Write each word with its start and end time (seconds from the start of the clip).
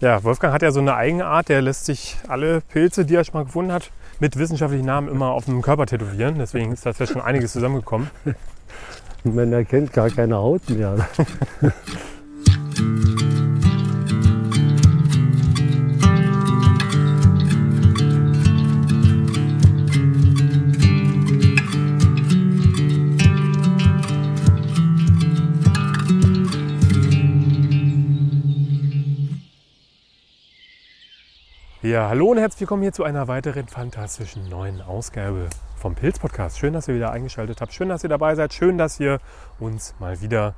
Ja, 0.00 0.24
Wolfgang 0.24 0.54
hat 0.54 0.62
ja 0.62 0.72
so 0.72 0.80
eine 0.80 0.94
Eigenart, 0.94 1.50
der 1.50 1.60
lässt 1.60 1.84
sich 1.84 2.16
alle 2.26 2.62
Pilze, 2.62 3.04
die 3.04 3.16
er 3.16 3.24
schon 3.24 3.34
mal 3.34 3.44
gefunden 3.44 3.70
hat, 3.70 3.90
mit 4.18 4.38
wissenschaftlichen 4.38 4.86
Namen 4.86 5.08
immer 5.08 5.32
auf 5.32 5.44
dem 5.44 5.60
Körper 5.60 5.84
tätowieren. 5.84 6.38
Deswegen 6.38 6.72
ist 6.72 6.86
da 6.86 6.92
ja 6.92 7.06
schon 7.06 7.20
einiges 7.20 7.52
zusammengekommen. 7.52 8.10
Man 9.24 9.52
erkennt 9.52 9.92
gar 9.92 10.08
keine 10.08 10.36
Haut 10.36 10.70
mehr. 10.70 11.06
Ja, 31.90 32.08
hallo 32.08 32.26
und 32.26 32.38
herzlich 32.38 32.60
willkommen 32.60 32.82
hier 32.82 32.92
zu 32.92 33.02
einer 33.02 33.26
weiteren 33.26 33.66
fantastischen 33.66 34.48
neuen 34.48 34.80
Ausgabe 34.80 35.48
vom 35.74 35.96
Pilz 35.96 36.20
Podcast. 36.20 36.56
Schön, 36.56 36.72
dass 36.72 36.86
ihr 36.86 36.94
wieder 36.94 37.10
eingeschaltet 37.10 37.60
habt. 37.60 37.72
Schön, 37.72 37.88
dass 37.88 38.04
ihr 38.04 38.08
dabei 38.08 38.36
seid. 38.36 38.54
Schön, 38.54 38.78
dass 38.78 39.00
ihr 39.00 39.18
uns 39.58 39.96
mal 39.98 40.20
wieder 40.20 40.54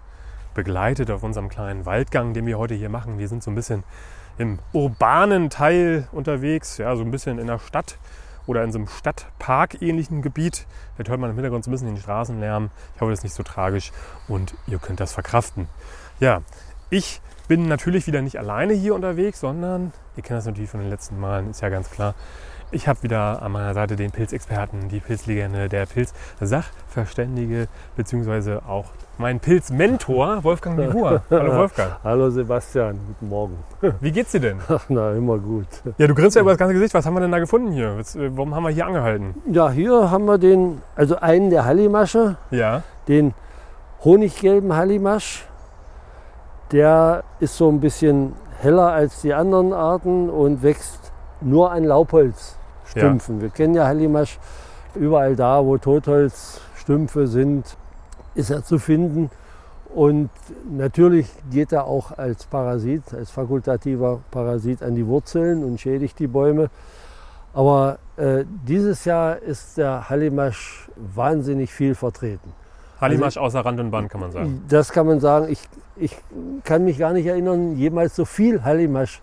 begleitet 0.52 1.10
auf 1.10 1.23
unserem 1.23 1.48
kleinen 1.48 1.87
Waldgang, 1.87 2.34
den 2.34 2.45
wir 2.45 2.59
heute 2.59 2.74
hier 2.74 2.90
machen. 2.90 3.18
Wir 3.18 3.28
sind 3.28 3.42
so 3.42 3.50
ein 3.50 3.54
bisschen 3.54 3.82
im 4.37 4.59
urbanen 4.74 5.48
Teil 5.48 6.06
unterwegs, 6.12 6.76
ja, 6.76 6.95
so 6.96 7.02
ein 7.02 7.10
bisschen 7.10 7.38
in 7.38 7.46
der 7.46 7.60
Stadt 7.60 7.96
oder 8.46 8.62
in 8.62 8.70
so 8.70 8.76
einem 8.80 8.88
Stadtpark-ähnlichen 8.88 10.20
Gebiet. 10.20 10.66
Vielleicht 10.95 11.09
hört 11.09 11.18
man 11.18 11.30
im 11.30 11.37
Hintergrund 11.37 11.64
so 11.64 11.70
ein 11.70 11.73
bisschen 11.73 11.95
den 11.95 11.96
Straßenlärm. 11.96 12.68
Ich 12.95 13.01
hoffe, 13.01 13.10
das 13.10 13.20
ist 13.20 13.24
nicht 13.24 13.34
so 13.34 13.42
tragisch 13.42 13.90
und 14.28 14.54
ihr 14.66 14.78
könnt 14.78 15.01
das 15.01 15.14
verkraften. 15.14 15.66
Ja, 16.20 16.42
ich 16.90 17.23
bin 17.52 17.69
natürlich 17.69 18.06
wieder 18.06 18.23
nicht 18.23 18.38
alleine 18.38 18.73
hier 18.73 18.95
unterwegs, 18.95 19.41
sondern 19.41 19.93
ihr 20.16 20.23
kennt 20.23 20.38
das 20.38 20.47
natürlich 20.47 20.70
von 20.70 20.80
den 20.80 20.88
letzten 20.88 21.20
Malen, 21.20 21.51
ist 21.51 21.60
ja 21.60 21.69
ganz 21.69 21.91
klar. 21.91 22.15
Ich 22.70 22.88
habe 22.88 23.02
wieder 23.02 23.43
an 23.43 23.52
meiner 23.52 23.74
Seite 23.74 23.95
den 23.95 24.10
Pilzexperten, 24.10 24.88
die 24.88 25.01
Pilzlegende, 25.01 25.68
der 25.68 25.85
Pilzsachverständige, 25.85 27.68
beziehungsweise 27.95 28.63
auch 28.66 28.87
mein 29.18 29.38
Pilzmentor, 29.38 30.43
Wolfgang 30.45 30.79
Bihua. 30.79 31.24
Hallo 31.29 31.54
Wolfgang. 31.59 31.93
Hallo 32.02 32.30
Sebastian, 32.30 32.99
guten 33.07 33.29
Morgen. 33.29 33.59
Wie 34.01 34.13
geht's 34.13 34.32
dir 34.32 34.41
denn? 34.41 34.60
Ach, 34.71 34.87
na, 34.88 35.13
immer 35.13 35.37
gut. 35.37 35.66
Ja, 35.98 36.07
du 36.07 36.15
grinst 36.15 36.37
ja 36.37 36.41
über 36.41 36.52
das 36.52 36.59
ganze 36.59 36.73
Gesicht. 36.73 36.95
Was 36.95 37.04
haben 37.04 37.13
wir 37.13 37.21
denn 37.21 37.32
da 37.32 37.38
gefunden 37.38 37.73
hier? 37.73 37.98
Äh, 37.98 38.30
warum 38.35 38.54
haben 38.54 38.63
wir 38.63 38.71
hier 38.71 38.87
angehalten? 38.87 39.35
Ja, 39.51 39.69
hier 39.71 40.10
haben 40.10 40.24
wir 40.24 40.38
den, 40.38 40.80
also 40.96 41.16
einen 41.16 41.51
der 41.51 41.66
Hallimasche, 41.66 42.38
Ja, 42.51 42.82
den 43.09 43.35
honiggelben 44.02 44.74
Hallimasch. 44.74 45.45
Der 46.73 47.24
ist 47.38 47.56
so 47.56 47.68
ein 47.68 47.80
bisschen 47.80 48.32
heller 48.60 48.92
als 48.92 49.20
die 49.20 49.34
anderen 49.34 49.73
Arten 49.74 50.30
und 50.30 50.62
wächst 50.62 51.12
nur 51.42 51.70
an 51.70 51.84
Laubholzstümpfen. 51.84 53.42
Wir 53.42 53.51
kennen 53.51 53.74
ja 53.74 53.87
Hallimasch 53.87 54.38
überall 54.95 55.37
da, 55.37 55.64
wo 55.64 55.76
Totholzstümpfe 55.76 57.26
sind, 57.26 57.76
ist 58.34 58.51
er 58.51 58.64
zu 58.64 58.79
finden. 58.79 59.30
Und 59.95 60.30
natürlich 60.70 61.26
geht 61.51 61.73
er 61.73 61.84
auch 61.84 62.16
als 62.16 62.46
Parasit, 62.46 63.12
als 63.12 63.30
fakultativer 63.30 64.20
Parasit 64.31 64.82
an 64.82 64.94
die 64.94 65.06
Wurzeln 65.06 65.62
und 65.64 65.78
schädigt 65.78 66.19
die 66.19 66.26
Bäume. 66.26 66.70
Aber 67.53 67.98
äh, 68.16 68.44
dieses 68.66 69.04
Jahr 69.04 69.36
ist 69.36 69.76
der 69.76 70.09
Hallimasch 70.09 70.88
wahnsinnig 70.97 71.70
viel 71.70 71.94
vertreten. 71.94 72.62
Hallimasch 73.03 73.36
außer 73.36 73.60
Rand 73.60 73.81
und 73.81 73.91
Band, 73.91 74.08
kann 74.10 74.20
man 74.20 74.32
sagen. 74.32 74.64
Das 74.69 74.92
kann 74.92 75.06
man 75.06 75.20
sagen. 75.20 75.48
Ich, 75.50 75.60
ich 75.97 76.16
kann 76.64 76.84
mich 76.84 76.98
gar 76.98 77.12
nicht 77.12 77.26
erinnern, 77.26 77.76
jemals 77.76 78.16
so 78.16 78.25
viel 78.25 78.64
Hallimasch 78.64 79.20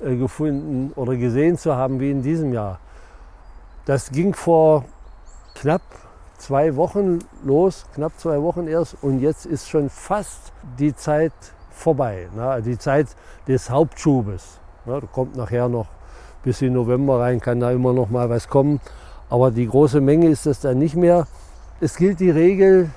äh, 0.00 0.16
gefunden 0.16 0.92
oder 0.94 1.16
gesehen 1.16 1.56
zu 1.56 1.74
haben 1.74 2.00
wie 2.00 2.10
in 2.10 2.22
diesem 2.22 2.52
Jahr. 2.52 2.78
Das 3.86 4.10
ging 4.10 4.34
vor 4.34 4.84
knapp 5.54 5.82
zwei 6.38 6.76
Wochen 6.76 7.20
los, 7.44 7.86
knapp 7.94 8.18
zwei 8.18 8.42
Wochen 8.42 8.66
erst, 8.66 8.96
und 9.02 9.20
jetzt 9.20 9.46
ist 9.46 9.68
schon 9.68 9.88
fast 9.88 10.52
die 10.78 10.94
Zeit 10.94 11.32
vorbei, 11.70 12.28
ne? 12.34 12.62
die 12.62 12.78
Zeit 12.78 13.08
des 13.48 13.70
Hauptschubes. 13.70 14.60
Ne? 14.84 15.00
Da 15.00 15.06
kommt 15.06 15.36
nachher 15.36 15.68
noch 15.68 15.86
bis 16.42 16.60
in 16.62 16.74
November 16.74 17.20
rein, 17.20 17.40
kann 17.40 17.60
da 17.60 17.70
immer 17.70 17.92
noch 17.92 18.10
mal 18.10 18.28
was 18.28 18.48
kommen, 18.48 18.80
aber 19.30 19.50
die 19.50 19.66
große 19.66 20.00
Menge 20.00 20.28
ist 20.28 20.46
das 20.46 20.60
dann 20.60 20.78
nicht 20.78 20.96
mehr. 20.96 21.26
Es 21.80 21.96
gilt 21.96 22.20
die 22.20 22.30
Regel, 22.30 22.90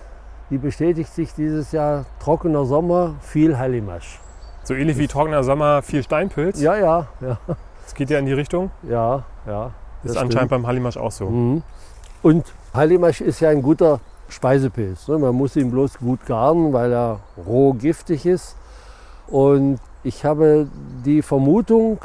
die 0.50 0.58
bestätigt 0.58 1.14
sich 1.14 1.34
dieses 1.34 1.72
Jahr, 1.72 2.06
trockener 2.20 2.66
Sommer, 2.66 3.16
viel 3.22 3.58
Hallimasch. 3.58 4.20
So 4.64 4.74
ähnlich 4.74 4.98
wie 4.98 5.08
trockener 5.08 5.44
Sommer, 5.44 5.82
viel 5.82 6.04
Steinpilz. 6.04 6.62
Ja, 6.62 6.76
ja, 6.76 7.08
ja, 7.22 7.38
Das 7.84 7.94
geht 7.94 8.10
ja 8.10 8.20
in 8.20 8.26
die 8.26 8.34
Richtung. 8.34 8.72
ja, 8.84 9.24
ja. 9.46 9.72
Ist 10.04 10.16
das 10.16 10.22
anscheinend 10.22 10.52
beim 10.52 10.68
Hallimasch 10.68 10.96
auch 10.98 11.12
so. 11.12 11.30
Mhm. 11.30 11.64
Und 12.22 12.46
Hallimasch 12.74 13.20
ist 13.22 13.40
ja 13.40 13.50
ein 13.50 13.62
guter 13.62 14.00
Speisepilz. 14.30 15.08
ne? 15.08 15.18
Man 15.18 15.34
muss 15.36 15.56
ihn 15.56 15.72
bloß 15.72 15.98
gut 15.98 16.26
garen, 16.26 16.72
weil 16.72 16.92
er 16.94 17.20
roh 17.46 17.74
giftig 17.74 18.26
ist. 18.26 18.56
Und 19.28 19.80
ich 20.04 20.24
habe 20.24 20.68
die 21.04 21.22
Vermutung, 21.22 22.00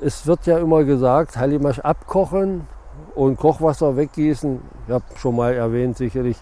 es 0.00 0.26
wird 0.26 0.46
ja 0.46 0.58
immer 0.58 0.84
gesagt, 0.84 1.36
Hallimasch 1.36 1.80
abkochen 1.80 2.66
und 3.14 3.36
Kochwasser 3.38 3.96
weggießen. 3.96 4.60
Ich 4.86 4.92
habe 4.92 5.04
schon 5.16 5.36
mal 5.36 5.54
erwähnt, 5.54 5.96
sicherlich, 5.96 6.36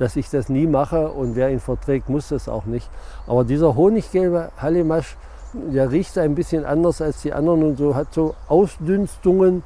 dass 0.00 0.16
ich 0.16 0.30
das 0.30 0.48
nie 0.48 0.66
mache 0.66 1.10
und 1.10 1.36
wer 1.36 1.50
ihn 1.50 1.60
verträgt, 1.60 2.08
muss 2.08 2.28
das 2.30 2.48
auch 2.48 2.64
nicht. 2.64 2.88
Aber 3.26 3.44
dieser 3.44 3.76
honiggelbe 3.76 4.50
Hallimasch, 4.56 5.16
der 5.52 5.90
riecht 5.90 6.16
ein 6.16 6.34
bisschen 6.34 6.64
anders 6.64 7.02
als 7.02 7.20
die 7.20 7.34
anderen 7.34 7.62
und 7.62 7.76
so 7.76 7.94
hat 7.94 8.14
so 8.14 8.34
Ausdünstungen, 8.48 9.62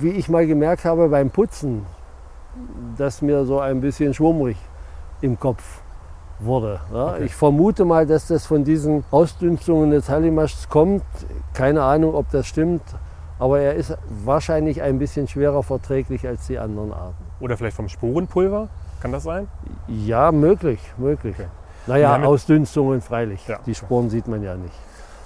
wie 0.00 0.10
ich 0.10 0.28
mal 0.28 0.46
gemerkt 0.46 0.84
habe 0.84 1.08
beim 1.08 1.30
Putzen, 1.30 1.86
dass 2.96 3.22
mir 3.22 3.44
so 3.44 3.60
ein 3.60 3.80
bisschen 3.80 4.14
schwummrig 4.14 4.56
im 5.20 5.38
Kopf 5.38 5.62
wurde. 6.40 6.80
Ja, 6.92 7.12
Okay. 7.14 7.24
Ich 7.26 7.34
vermute 7.34 7.84
mal, 7.84 8.04
dass 8.04 8.26
das 8.26 8.46
von 8.46 8.64
diesen 8.64 9.04
Ausdünstungen 9.12 9.92
des 9.92 10.08
Hallimaschs 10.08 10.68
kommt. 10.68 11.04
Keine 11.54 11.84
Ahnung, 11.84 12.16
ob 12.16 12.30
das 12.32 12.48
stimmt, 12.48 12.82
aber 13.38 13.60
er 13.60 13.74
ist 13.74 13.96
wahrscheinlich 14.24 14.82
ein 14.82 14.98
bisschen 14.98 15.28
schwerer 15.28 15.62
verträglich 15.62 16.26
als 16.26 16.48
die 16.48 16.58
anderen 16.58 16.92
Arten. 16.92 17.24
Oder 17.38 17.56
vielleicht 17.56 17.76
vom 17.76 17.88
Sporenpulver. 17.88 18.68
Kann 19.00 19.12
das 19.12 19.22
sein? 19.22 19.48
Ja, 19.86 20.32
möglich, 20.32 20.80
möglich. 20.96 21.36
Wir 21.38 21.48
Naja, 21.86 22.20
Ausdünstungen 22.22 23.00
freilich. 23.00 23.46
Ja, 23.46 23.58
Die 23.64 23.74
Sporen 23.74 24.10
sieht 24.10 24.28
man 24.28 24.42
ja 24.42 24.56
nicht. 24.56 24.74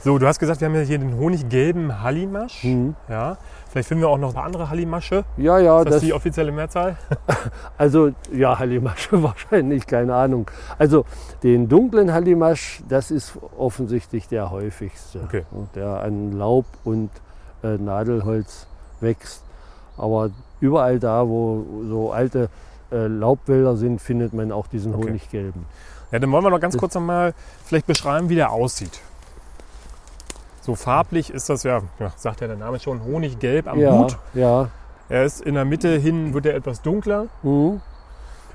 So, 0.04 0.18
du 0.18 0.26
hast 0.26 0.40
gesagt, 0.40 0.60
wir 0.60 0.66
haben 0.66 0.74
ja 0.74 0.80
hier 0.80 0.98
den 0.98 1.16
honiggelben 1.16 2.02
Hallimasch. 2.02 2.64
Mhm. 2.64 2.96
Ja. 3.08 3.36
Vielleicht 3.70 3.86
finden 3.88 4.02
wir 4.02 4.08
auch 4.08 4.18
noch 4.18 4.30
ein 4.30 4.34
paar 4.34 4.44
andere 4.44 4.68
Hallimasche. 4.68 5.24
Ja, 5.36 5.58
ja, 5.58 5.78
Ist 5.78 5.86
das, 5.86 5.94
das, 5.94 6.02
die 6.02 6.12
offizielle 6.12 6.50
Mehrzahl? 6.50 6.96
also 7.78 8.10
ja, 8.32 8.58
Hallimasche 8.58 9.22
wahrscheinlich, 9.22 9.86
keine 9.86 10.14
Ahnung. 10.14 10.50
Also 10.76 11.04
den 11.44 11.68
dunklen 11.68 12.12
Hallimasch, 12.12 12.82
das 12.88 13.12
ist 13.12 13.38
offensichtlich 13.56 14.26
der 14.28 14.50
häufigste, 14.50 15.20
Okay. 15.24 15.44
der 15.76 16.00
an 16.02 16.32
Laub 16.32 16.66
und 16.82 17.10
äh, 17.62 17.78
Nadelholz 17.78 18.66
wächst. 19.00 19.44
Aber 19.96 20.30
überall 20.60 20.98
da, 20.98 21.26
wo 21.28 21.64
so 21.88 22.10
alte 22.12 22.48
äh, 22.92 23.06
Laubwälder 23.06 23.76
sind, 23.76 24.00
findet 24.00 24.32
man 24.32 24.52
auch 24.52 24.66
diesen 24.66 24.94
Okay. 24.94 25.08
Honiggelben. 25.08 25.64
Ja, 26.10 26.18
dann 26.18 26.30
wollen 26.30 26.44
wir 26.44 26.50
noch 26.50 26.60
ganz 26.60 26.76
kurz 26.76 26.94
noch 26.94 27.00
mal 27.02 27.32
vielleicht 27.64 27.86
beschreiben, 27.86 28.28
wie 28.28 28.34
der 28.34 28.50
aussieht. 28.52 29.00
So 30.60 30.74
farblich 30.74 31.30
ist 31.30 31.48
das 31.48 31.62
ja, 31.64 31.80
ja 31.98 32.12
sagt 32.16 32.40
ja 32.40 32.46
der 32.46 32.56
Name 32.56 32.78
schon, 32.78 33.02
honiggelb 33.04 33.66
am 33.66 33.78
ja, 33.80 33.92
Hut. 33.98 34.16
ja. 34.34 34.68
Er 35.08 35.24
ist 35.24 35.40
in 35.40 35.54
der 35.54 35.64
Mitte 35.64 35.96
hin, 35.98 36.32
wird 36.34 36.46
er 36.46 36.54
etwas 36.54 36.80
dunkler, 36.82 37.26
Mhm. 37.42 37.80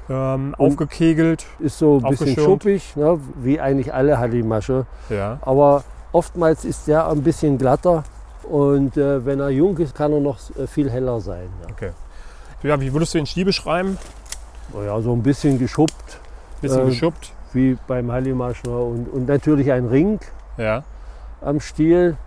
ähm, 0.09 0.55
aufgekegelt. 0.57 1.45
Ist 1.59 1.77
so 1.79 1.97
ein 2.01 2.09
bisschen 2.09 2.35
schuppig, 2.35 2.95
ne, 2.95 3.19
wie 3.35 3.59
eigentlich 3.59 3.93
alle 3.93 4.17
Hallimasche. 4.19 4.85
Ja. 5.09 5.39
Aber 5.41 5.83
oftmals 6.13 6.63
ist 6.63 6.87
der 6.87 7.07
ein 7.09 7.23
bisschen 7.23 7.57
glatter 7.57 8.03
und 8.43 8.95
äh, 8.95 9.25
wenn 9.25 9.39
er 9.41 9.49
jung 9.49 9.77
ist, 9.77 9.93
kann 9.93 10.13
er 10.13 10.21
noch 10.21 10.37
äh, 10.57 10.65
viel 10.67 10.89
heller 10.89 11.19
sein. 11.19 11.49
Ja. 11.63 11.73
Okay. 11.73 11.91
Ja, 12.63 12.79
wie 12.79 12.91
würdest 12.93 13.13
du 13.13 13.19
den 13.19 13.27
Stiel 13.27 13.45
beschreiben? 13.45 13.97
Oh 14.73 14.81
ja, 14.83 14.99
so 15.01 15.13
ein 15.13 15.23
bisschen 15.23 15.57
geschuppt, 15.59 16.19
Bisschen 16.61 16.79
Ähm, 16.81 16.85
geschuppt. 16.87 17.31
wie 17.53 17.77
beim 17.87 18.11
Hallimasch. 18.11 18.63
Ne? 18.63 18.77
Und, 18.77 19.07
und 19.09 19.27
natürlich 19.27 19.71
ein 19.71 19.85
Ring 19.87 20.19
Ja. 20.57 20.83
am 21.41 21.59
Stiel. 21.59 22.17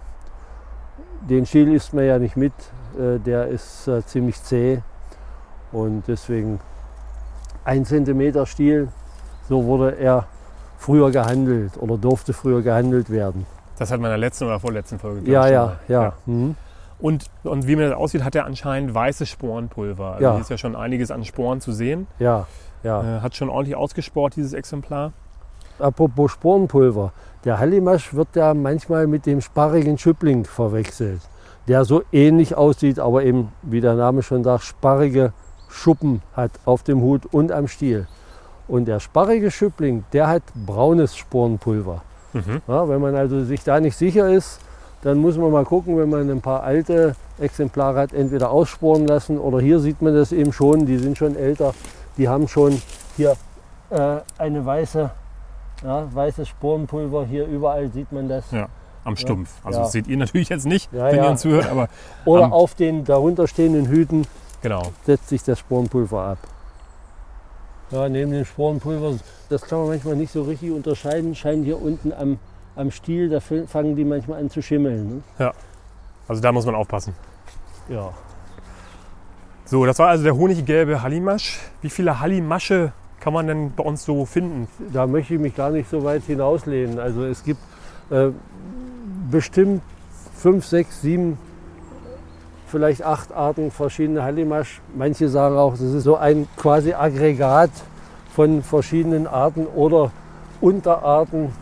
Den 1.28 1.44
Stiel 1.46 1.74
isst 1.74 1.92
man 1.92 2.04
ja 2.04 2.18
nicht 2.18 2.36
mit, 2.36 2.52
äh, 2.98 3.18
der 3.18 3.48
ist 3.48 3.86
äh, 3.88 4.04
ziemlich 4.06 4.42
zäh 4.42 4.80
und 5.72 6.02
deswegen 6.08 6.60
ein 7.64 7.84
Zentimeter 7.84 8.46
Stiel, 8.46 8.88
so 9.48 9.64
wurde 9.64 9.96
er 9.98 10.24
früher 10.78 11.10
gehandelt 11.10 11.72
oder 11.78 11.98
durfte 11.98 12.32
früher 12.32 12.62
gehandelt 12.62 13.10
werden. 13.10 13.44
Das 13.78 13.90
hat 13.90 14.00
man 14.00 14.06
in 14.10 14.12
der 14.12 14.18
letzten 14.18 14.44
oder 14.44 14.58
vorletzten 14.58 14.98
Folge 14.98 15.30
Ja, 15.30 15.46
ja, 15.46 15.66
mal. 15.66 15.78
ja. 15.88 16.12
Mhm. 16.26 16.56
Und, 17.00 17.26
und 17.44 17.66
wie 17.66 17.76
mir 17.76 17.88
das 17.88 17.96
aussieht, 17.98 18.24
hat 18.24 18.34
er 18.34 18.44
anscheinend 18.44 18.94
weißes 18.94 19.28
Sporenpulver. 19.28 20.12
Also 20.12 20.24
Ja. 20.24 20.32
hier 20.32 20.40
ist 20.42 20.50
ja 20.50 20.58
schon 20.58 20.76
einiges 20.76 21.10
an 21.10 21.24
Sporen 21.24 21.60
zu 21.60 21.72
sehen. 21.72 22.06
Ja, 22.18 22.46
ja. 22.82 23.18
Äh, 23.18 23.20
hat 23.20 23.34
schon 23.36 23.48
ordentlich 23.48 23.76
ausgesport, 23.76 24.36
dieses 24.36 24.52
Exemplar. 24.52 25.12
Apropos 25.78 26.32
Sporenpulver. 26.32 27.12
Der 27.44 27.58
Hallimasch 27.58 28.12
wird 28.12 28.36
ja 28.36 28.52
manchmal 28.52 29.06
mit 29.06 29.24
dem 29.24 29.40
sparrigen 29.40 29.96
Schüppling 29.96 30.44
verwechselt, 30.44 31.22
der 31.68 31.86
so 31.86 32.02
ähnlich 32.12 32.54
aussieht, 32.54 32.98
aber 32.98 33.22
eben, 33.24 33.50
wie 33.62 33.80
der 33.80 33.94
Name 33.94 34.22
schon 34.22 34.44
sagt, 34.44 34.64
sparrige 34.64 35.32
Schuppen 35.70 36.20
hat 36.34 36.50
auf 36.66 36.82
dem 36.82 37.00
Hut 37.00 37.24
und 37.26 37.50
am 37.50 37.66
Stiel. 37.66 38.06
Und 38.68 38.86
der 38.86 39.00
sparrige 39.00 39.50
Schüppling, 39.50 40.04
der 40.12 40.28
hat 40.28 40.42
braunes 40.66 41.16
Sporenpulver. 41.16 42.02
Mhm. 42.34 42.60
Ja, 42.68 42.88
wenn 42.88 43.00
man 43.00 43.14
also 43.16 43.42
sich 43.44 43.64
da 43.64 43.80
nicht 43.80 43.96
sicher 43.96 44.28
ist, 44.28 44.60
dann 45.02 45.18
muss 45.18 45.36
man 45.36 45.50
mal 45.50 45.64
gucken, 45.64 45.96
wenn 45.98 46.10
man 46.10 46.30
ein 46.30 46.40
paar 46.40 46.62
alte 46.62 47.14
Exemplare 47.38 47.98
hat, 48.00 48.12
entweder 48.12 48.50
aussporen 48.50 49.06
lassen 49.06 49.38
oder 49.38 49.60
hier 49.60 49.80
sieht 49.80 50.02
man 50.02 50.14
das 50.14 50.30
eben 50.32 50.52
schon, 50.52 50.84
die 50.86 50.98
sind 50.98 51.16
schon 51.16 51.36
älter, 51.36 51.72
die 52.18 52.28
haben 52.28 52.48
schon 52.48 52.80
hier 53.16 53.34
äh, 53.90 54.18
eine 54.38 54.64
weiße, 54.64 55.10
ja, 55.84 56.08
weißes 56.12 56.48
Sporenpulver, 56.48 57.24
hier 57.24 57.46
überall 57.46 57.88
sieht 57.90 58.12
man 58.12 58.28
das. 58.28 58.50
Ja, 58.50 58.68
am 59.04 59.16
Stumpf. 59.16 59.50
Also 59.64 59.78
Ja. 59.78 59.84
das 59.84 59.92
seht 59.92 60.06
ihr 60.06 60.18
natürlich 60.18 60.50
jetzt 60.50 60.66
nicht, 60.66 60.92
Ja, 60.92 61.06
wenn 61.06 61.16
ja. 61.16 61.24
ihr 61.24 61.30
uns 61.30 61.40
zuhört, 61.40 61.68
aber 61.70 61.88
Oder 62.26 62.44
am- 62.44 62.52
auf 62.52 62.74
den 62.74 63.04
darunter 63.04 63.48
stehenden 63.48 63.86
Hüten 63.86 64.26
genau. 64.60 64.82
setzt 65.06 65.30
sich 65.30 65.42
das 65.42 65.58
Sporenpulver 65.60 66.20
ab. 66.22 66.38
Ja, 67.90 68.08
neben 68.08 68.30
dem 68.30 68.44
Sporenpulver, 68.44 69.14
das 69.48 69.62
kann 69.62 69.78
man 69.80 69.88
manchmal 69.88 70.14
nicht 70.16 70.32
so 70.32 70.42
richtig 70.42 70.70
unterscheiden, 70.70 71.34
scheint 71.34 71.64
hier 71.64 71.80
unten 71.80 72.12
am, 72.12 72.38
am 72.80 72.90
Stiel, 72.90 73.28
da 73.28 73.40
fangen 73.40 73.94
die 73.94 74.04
manchmal 74.04 74.40
an 74.40 74.50
zu 74.50 74.62
schimmeln. 74.62 75.22
Also 76.26 76.40
da 76.40 76.52
muss 76.52 76.66
man 76.66 76.74
aufpassen. 76.74 77.14
Ne? 77.88 77.96
Ja. 77.96 78.12
So, 79.64 79.86
das 79.86 79.98
war 79.98 80.08
also 80.08 80.24
der 80.24 80.36
honiggelbe 80.36 81.02
Hallimasch. 81.02 81.60
Wie 81.82 81.90
viele 81.90 82.20
Hallimasche 82.20 82.92
kann 83.20 83.32
man 83.32 83.46
denn 83.46 83.72
bei 83.76 83.84
uns 83.84 84.04
so 84.04 84.24
finden? 84.24 84.66
da 84.92 85.06
möchte 85.06 85.34
ich 85.34 85.40
mich 85.40 85.54
gar 85.54 85.70
nicht 85.70 85.88
so 85.90 86.02
weit 86.02 86.22
hinauslehnen. 86.24 86.98
Also 86.98 87.24
es 87.24 87.44
gibt 87.44 87.60
äh, 88.10 88.30
bestimmt 89.30 89.82
fünf, 90.34 90.66
sechs, 90.66 91.02
sieben, 91.02 91.38
vielleicht 92.66 93.02
acht 93.02 93.32
Arten 93.32 93.70
verschiedene 93.70 94.22
Hallimasch. 94.22 94.80
Manche 94.96 95.28
sagen 95.28 95.56
auch, 95.56 95.72
das 95.72 95.82
ist 95.82 96.04
so 96.04 96.16
ein 96.16 96.48
quasi 96.56 96.94
Aggregat 96.94 97.70
von 98.34 98.62
verschiedenen 98.62 99.26
Arten 99.26 99.66
oder 99.66 100.10
Unterarten. 100.60 101.52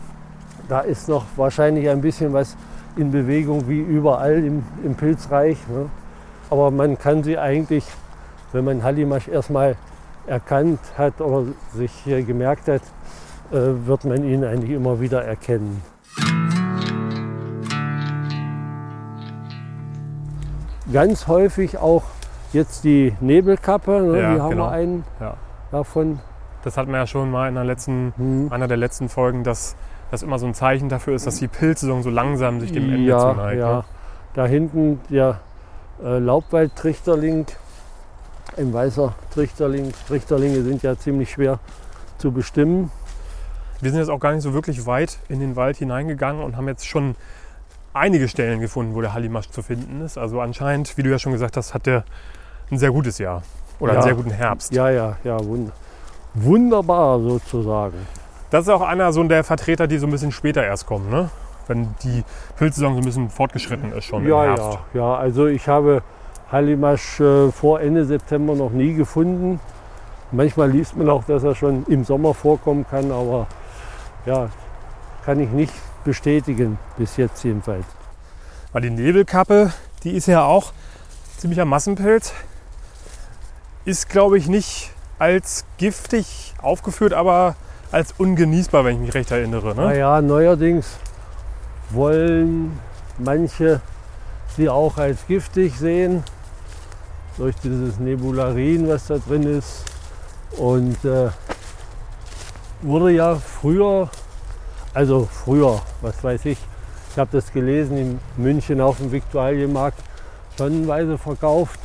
Da 0.69 0.81
ist 0.81 1.09
noch 1.09 1.25
wahrscheinlich 1.35 1.89
ein 1.89 1.99
bisschen 1.99 2.31
was 2.31 2.55
in 2.95 3.09
Bewegung 3.11 3.67
wie 3.67 3.79
überall 3.79 4.37
im, 4.43 4.63
im 4.85 4.93
Pilzreich. 4.93 5.57
Ne? 5.67 5.89
Aber 6.51 6.69
man 6.69 6.95
kann 6.97 7.23
sie 7.23 7.39
eigentlich, 7.39 7.83
wenn 8.51 8.65
man 8.65 8.83
Hallimasch 8.83 9.27
erstmal 9.27 9.75
erkannt 10.27 10.79
hat 10.95 11.21
oder 11.21 11.47
sich 11.73 11.91
hier 12.03 12.21
gemerkt 12.21 12.67
hat, 12.67 12.83
äh, 13.51 13.87
wird 13.87 14.05
man 14.05 14.23
ihn 14.23 14.43
eigentlich 14.43 14.69
immer 14.69 15.01
wieder 15.01 15.23
erkennen. 15.23 15.81
Ganz 20.93 21.27
häufig 21.27 21.79
auch 21.79 22.03
jetzt 22.53 22.83
die 22.83 23.15
Nebelkappe, 23.21 24.01
ne? 24.01 24.21
Ja, 24.21 24.31
hier 24.33 24.43
haben 24.43 24.49
genau. 24.51 24.65
wir 24.65 24.71
einen 24.71 25.03
Ja. 25.19 25.33
davon. 25.71 26.19
Das 26.63 26.77
hatten 26.77 26.91
wir 26.91 26.97
ja 26.97 27.07
schon 27.07 27.31
mal 27.31 27.47
in 27.49 27.55
der 27.55 27.63
letzten, 27.63 28.13
Hm. 28.17 28.47
einer 28.51 28.67
der 28.67 28.77
letzten 28.77 29.09
Folgen, 29.09 29.43
dass 29.43 29.75
das 30.11 30.23
immer 30.23 30.39
so 30.39 30.47
ein 30.47 30.53
Zeichen 30.53 30.89
dafür 30.89 31.15
ist, 31.15 31.27
dass 31.27 31.37
die 31.37 31.47
Pilzsaison 31.47 32.03
so 32.03 32.09
langsam 32.09 32.59
sich 32.59 32.71
dem 32.71 32.85
Ende 32.91 33.09
ja, 33.09 33.19
zuneigt. 33.19 33.59
ja. 33.59 33.77
Ne? 33.77 33.83
Da 34.33 34.45
hinten 34.45 34.99
der 35.09 35.39
äh, 36.03 36.19
Laubwaldtrichterling, 36.19 37.45
ein 38.57 38.73
weißer 38.73 39.13
Trichterling. 39.33 39.93
Trichterlinge 40.07 40.61
sind 40.63 40.81
ja 40.83 40.97
ziemlich 40.97 41.31
schwer 41.31 41.59
zu 42.17 42.31
bestimmen. 42.31 42.91
Wir 43.81 43.91
sind 43.91 43.99
jetzt 43.99 44.09
auch 44.09 44.19
gar 44.19 44.33
nicht 44.33 44.43
so 44.43 44.53
wirklich 44.53 44.85
weit 44.85 45.19
in 45.29 45.39
den 45.39 45.55
Wald 45.55 45.77
hineingegangen 45.77 46.43
und 46.43 46.57
haben 46.57 46.67
jetzt 46.67 46.85
schon 46.85 47.15
einige 47.93 48.27
Stellen 48.27 48.59
gefunden, 48.59 48.93
wo 48.93 49.01
der 49.01 49.13
Hallimasch 49.13 49.49
zu 49.49 49.61
finden 49.61 50.01
ist. 50.01 50.17
Also 50.17 50.41
anscheinend, 50.41 50.97
wie 50.97 51.03
du 51.03 51.09
ja 51.09 51.17
schon 51.19 51.31
gesagt 51.31 51.55
hast, 51.57 51.73
hat 51.73 51.85
der 51.85 52.03
ein 52.71 52.77
sehr 52.77 52.91
gutes 52.91 53.17
Jahr 53.19 53.43
oder 53.79 53.93
einen 53.93 54.01
Ja. 54.01 54.03
sehr 54.03 54.15
guten 54.15 54.31
Herbst. 54.31 54.73
Ja, 54.73 54.89
ja, 54.89 55.17
ja, 55.23 55.43
wund 55.43 55.71
wunderbar 56.33 57.19
sozusagen. 57.19 57.97
Das 58.51 58.63
ist 58.63 58.69
auch 58.69 58.81
einer 58.81 59.11
so 59.13 59.23
der 59.23 59.43
Vertreter, 59.43 59.87
die 59.87 59.97
so 59.97 60.07
ein 60.07 60.11
bisschen 60.11 60.31
später 60.31 60.63
erst 60.63 60.85
kommen, 60.85 61.09
ne? 61.09 61.29
Wenn 61.67 61.93
die 62.03 62.23
Pilzsaison 62.57 62.93
so 62.95 62.99
ein 62.99 63.05
bisschen 63.05 63.29
fortgeschritten 63.29 63.93
ist 63.93 64.05
schon 64.05 64.27
Ja, 64.27 64.43
im 64.43 64.55
Herbst. 64.55 64.79
ja, 64.93 64.99
ja. 65.01 65.15
Also 65.17 65.45
ich 65.45 65.67
habe 65.67 66.01
Hallimasch 66.51 67.19
äh, 67.19 67.51
vor 67.51 67.79
Ende 67.79 68.05
September 68.05 68.55
noch 68.55 68.71
nie 68.71 68.93
gefunden. 68.95 69.59
Manchmal 70.31 70.71
liest 70.71 70.95
man 70.97 71.09
auch, 71.09 71.23
dass 71.25 71.43
er 71.43 71.53
schon 71.53 71.85
im 71.87 72.03
Sommer 72.03 72.33
vorkommen 72.33 72.85
kann, 72.89 73.11
aber 73.11 73.45
ja, 74.25 74.49
kann 75.25 75.39
ich 75.39 75.49
nicht 75.49 75.73
bestätigen, 76.03 76.79
bis 76.97 77.17
jetzt 77.17 77.43
jedenfalls. 77.43 77.85
Weil 78.71 78.81
die 78.81 78.89
Nebelkappe, 78.89 79.71
die 80.03 80.11
ist 80.11 80.27
ja 80.27 80.43
auch 80.43 80.71
ziemlicher 81.37 81.65
Massenpilz. 81.65 82.33
Ist, 83.85 84.09
glaube 84.09 84.37
ich, 84.37 84.47
nicht 84.47 84.91
als 85.19 85.65
giftig 85.77 86.53
aufgeführt, 86.61 87.13
aber 87.13 87.55
als 87.91 88.13
ungenießbar, 88.17 88.85
wenn 88.85 88.95
ich 88.95 89.01
mich 89.01 89.13
recht 89.13 89.31
erinnere. 89.31 89.75
Ne? 89.75 89.81
Naja, 89.81 90.21
neuerdings 90.21 90.97
wollen 91.89 92.79
manche 93.17 93.81
sie 94.55 94.69
auch 94.69 94.97
als 94.97 95.25
giftig 95.27 95.77
sehen, 95.77 96.23
durch 97.37 97.55
dieses 97.63 97.99
Nebularin, 97.99 98.87
was 98.87 99.07
da 99.07 99.17
drin 99.17 99.43
ist. 99.43 99.85
Und 100.57 101.03
äh, 101.05 101.29
wurde 102.81 103.11
ja 103.11 103.35
früher, 103.35 104.09
also 104.93 105.27
früher, 105.31 105.81
was 106.01 106.23
weiß 106.23 106.45
ich, 106.45 106.57
ich 107.11 107.17
habe 107.17 107.29
das 107.31 107.51
gelesen 107.51 107.97
in 107.97 108.19
München 108.37 108.81
auf 108.81 108.97
dem 108.97 109.11
Viktualienmarkt, 109.11 109.99
tonnenweise 110.57 111.17
verkauft. 111.17 111.79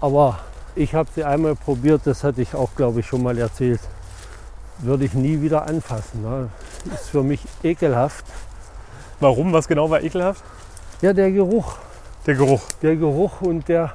Aber 0.00 0.38
ich 0.74 0.94
habe 0.94 1.08
sie 1.14 1.24
einmal 1.24 1.54
probiert, 1.54 2.02
das 2.04 2.24
hatte 2.24 2.42
ich 2.42 2.54
auch, 2.54 2.70
glaube 2.74 3.00
ich, 3.00 3.06
schon 3.06 3.22
mal 3.22 3.38
erzählt. 3.38 3.80
Würde 4.78 5.04
ich 5.04 5.14
nie 5.14 5.40
wieder 5.40 5.66
anfassen. 5.66 6.22
Ne? 6.22 6.48
Ist 6.92 7.10
für 7.10 7.22
mich 7.22 7.40
ekelhaft. 7.62 8.24
Warum? 9.20 9.52
Was 9.52 9.68
genau 9.68 9.88
war 9.90 10.02
ekelhaft? 10.02 10.42
Ja, 11.00 11.12
der 11.12 11.30
Geruch. 11.30 11.78
Der 12.26 12.34
Geruch. 12.34 12.62
Der 12.82 12.96
Geruch 12.96 13.40
und 13.40 13.68
der, 13.68 13.92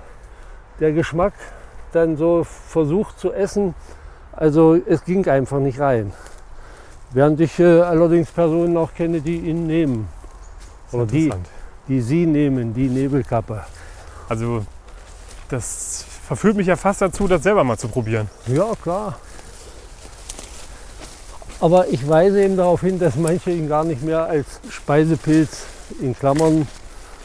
der 0.80 0.92
Geschmack 0.92 1.34
dann 1.92 2.18
so 2.18 2.44
versucht 2.44 3.20
zu 3.20 3.34
essen. 3.34 3.74
Also 4.32 4.76
es 4.86 5.04
ging 5.04 5.28
einfach 5.28 5.60
nicht 5.60 5.80
rein. 5.80 6.14
Während 7.12 7.40
ich 7.40 7.60
äh, 7.60 7.82
allerdings 7.82 8.32
Personen 8.32 8.78
auch 8.78 8.94
kenne, 8.94 9.22
die 9.22 9.38
ihn 9.38 9.66
nehmen. 9.66 10.08
Oder 10.92 11.06
die, 11.06 11.32
die 11.88 12.02
sie 12.02 12.26
nehmen, 12.26 12.74
die 12.74 12.88
Nebelkappe. 12.88 13.64
Also 14.28 14.66
das 15.50 16.06
verführt 16.28 16.56
mich 16.56 16.68
ja 16.68 16.76
fast 16.76 17.02
dazu, 17.02 17.28
das 17.28 17.42
selber 17.42 17.64
mal 17.64 17.78
zu 17.78 17.88
probieren. 17.88 18.30
Ja, 18.46 18.74
klar. 18.82 19.18
Aber 21.60 21.88
ich 21.90 22.08
weise 22.08 22.42
eben 22.44 22.56
darauf 22.56 22.82
hin, 22.82 23.00
dass 23.00 23.16
manche 23.16 23.52
ihn 23.52 23.68
gar 23.68 23.84
nicht 23.84 24.02
mehr 24.02 24.26
als 24.26 24.62
Speisepilz 24.70 25.66
in 26.00 26.18
Klammern 26.18 26.68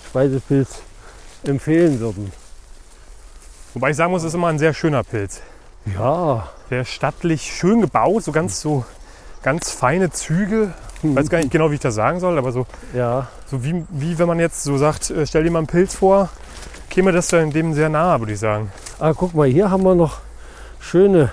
Speisepilz 0.09 0.81
empfehlen 1.45 2.01
würden. 2.01 2.33
Wobei 3.75 3.91
ich 3.91 3.97
sagen 3.97 4.13
muss, 4.13 4.23
es 4.23 4.29
ist 4.29 4.35
immer 4.35 4.49
ein 4.49 4.59
sehr 4.59 4.75
schöner 4.75 5.03
Pilz. 5.03 5.41
Ja, 5.93 6.49
Sehr 6.71 6.85
stattlich, 6.85 7.53
schön 7.55 7.81
gebaut, 7.81 8.25
so 8.25 8.33
ganz 8.33 8.61
so 8.61 8.85
ganz 9.43 9.71
feine 9.71 10.11
Züge. 10.11 10.73
Ich 11.03 11.15
weiß 11.15 11.29
gar 11.29 11.39
nicht 11.39 11.51
genau, 11.51 11.71
wie 11.71 11.75
ich 11.75 11.81
das 11.81 11.95
sagen 11.95 12.19
soll, 12.19 12.39
aber 12.39 12.51
so, 12.51 12.67
ja, 12.95 13.29
so 13.47 13.63
wie, 13.63 13.85
wie 13.91 14.19
wenn 14.19 14.27
man 14.27 14.41
jetzt 14.41 14.63
so 14.63 14.79
sagt, 14.79 15.11
äh, 15.11 15.27
stell 15.27 15.45
dir 15.45 15.51
mal 15.51 15.59
einen 15.59 15.67
Pilz 15.67 15.95
vor, 15.95 16.31
käme 16.89 17.13
das 17.13 17.29
dann 17.29 17.51
dem 17.51 17.75
sehr 17.75 17.91
nahe, 17.91 18.21
würde 18.21 18.33
ich 18.33 18.39
sagen. 18.39 18.73
Ah, 18.99 19.13
guck 19.13 19.35
mal, 19.35 19.47
hier 19.47 19.71
haben 19.71 19.83
wir 19.83 19.95
noch 19.95 20.21
schöne 20.81 21.33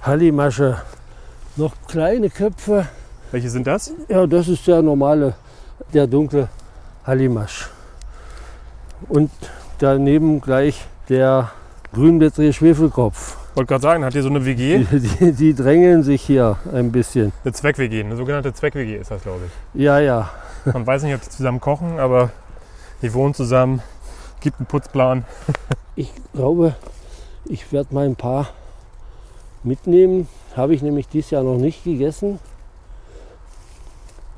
Hallimasche. 0.00 0.80
Noch 1.56 1.72
kleine 1.88 2.28
Köpfe. 2.30 2.86
Welche 3.30 3.48
sind 3.50 3.66
das? 3.66 3.92
Ja, 4.08 4.26
das 4.26 4.48
ist 4.48 4.66
der 4.66 4.82
normale, 4.82 5.34
der 5.92 6.06
dunkle 6.06 6.48
Hallimasch. 7.06 7.70
Und 9.08 9.30
daneben 9.78 10.40
gleich 10.40 10.84
der 11.08 11.50
grünblättrige 11.92 12.52
Schwefelkopf. 12.52 13.36
Wollte 13.54 13.68
gerade 13.68 13.82
sagen, 13.82 14.04
hat 14.04 14.12
hier 14.12 14.22
so 14.22 14.28
eine 14.28 14.44
WG, 14.44 14.84
Die, 14.90 15.00
die, 15.00 15.32
die 15.32 15.54
drängeln 15.54 16.02
sich 16.02 16.22
hier 16.22 16.58
ein 16.74 16.92
bisschen. 16.92 17.32
eine 17.42 17.54
Zweck-WG, 17.54 18.00
eine 18.04 18.16
sogenannte 18.16 18.52
Zweck-WG 18.52 18.96
ist 18.98 19.10
das, 19.10 19.22
glaube 19.22 19.40
ich. 19.46 19.80
Ja, 19.80 19.98
ja. 19.98 20.28
Man 20.66 20.86
weiß 20.86 21.04
nicht, 21.04 21.14
ob 21.14 21.22
die 21.22 21.30
zusammen 21.30 21.60
kochen, 21.60 21.98
aber 21.98 22.30
die 23.00 23.14
wohnen 23.14 23.32
zusammen, 23.32 23.80
gibt 24.40 24.58
einen 24.58 24.66
Putzplan. 24.66 25.24
Ich 25.94 26.12
glaube, 26.34 26.74
ich 27.46 27.72
werde 27.72 27.94
mal 27.94 28.04
ein 28.04 28.16
paar 28.16 28.48
mitnehmen. 29.66 30.28
Habe 30.56 30.74
ich 30.74 30.82
nämlich 30.82 31.08
dieses 31.08 31.30
Jahr 31.30 31.42
noch 31.42 31.58
nicht 31.58 31.84
gegessen. 31.84 32.30
Im 32.30 32.38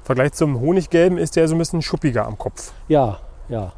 Vergleich 0.05 0.33
zum 0.33 0.61
Honiggelben 0.61 1.19
ist 1.19 1.37
der 1.37 1.47
so 1.49 1.55
ein 1.55 1.59
bisschen 1.59 1.83
schuppiger 1.83 2.27
am 2.27 2.39
Kopf. 2.39 2.73
Ja, 2.89 3.19
ja, 3.49 3.73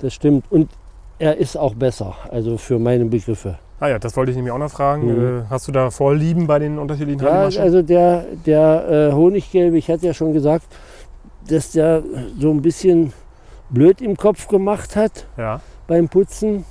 das 0.00 0.12
stimmt. 0.12 0.44
Und 0.50 0.70
er 1.18 1.36
ist 1.36 1.56
auch 1.56 1.74
besser, 1.74 2.16
also 2.30 2.58
für 2.58 2.78
meine 2.78 3.04
Begriffe. 3.04 3.58
Ah 3.80 3.88
ja, 3.88 3.98
das 3.98 4.16
wollte 4.16 4.32
ich 4.32 4.36
nämlich 4.36 4.52
auch 4.52 4.58
noch 4.58 4.70
fragen. 4.70 5.06
Mhm. 5.06 5.40
Äh, 5.40 5.42
hast 5.50 5.68
du 5.68 5.72
da 5.72 5.90
Vorlieben 5.90 6.46
bei 6.46 6.58
den 6.58 6.78
unterschiedlichen 6.78 7.22
Ja, 7.22 7.44
also 7.44 7.82
der, 7.82 8.26
der 8.44 9.10
äh, 9.10 9.12
Honiggelbe, 9.12 9.78
ich 9.78 9.88
hatte 9.88 10.06
ja 10.06 10.14
schon 10.14 10.32
gesagt, 10.32 10.66
dass 11.48 11.72
der 11.72 12.02
so 12.38 12.50
ein 12.50 12.60
bisschen 12.60 13.12
blöd 13.70 14.00
im 14.00 14.16
Kopf 14.16 14.48
gemacht 14.48 14.96
hat 14.96 15.26
ja. 15.36 15.60
beim 15.86 16.08
Putzen. 16.08 16.64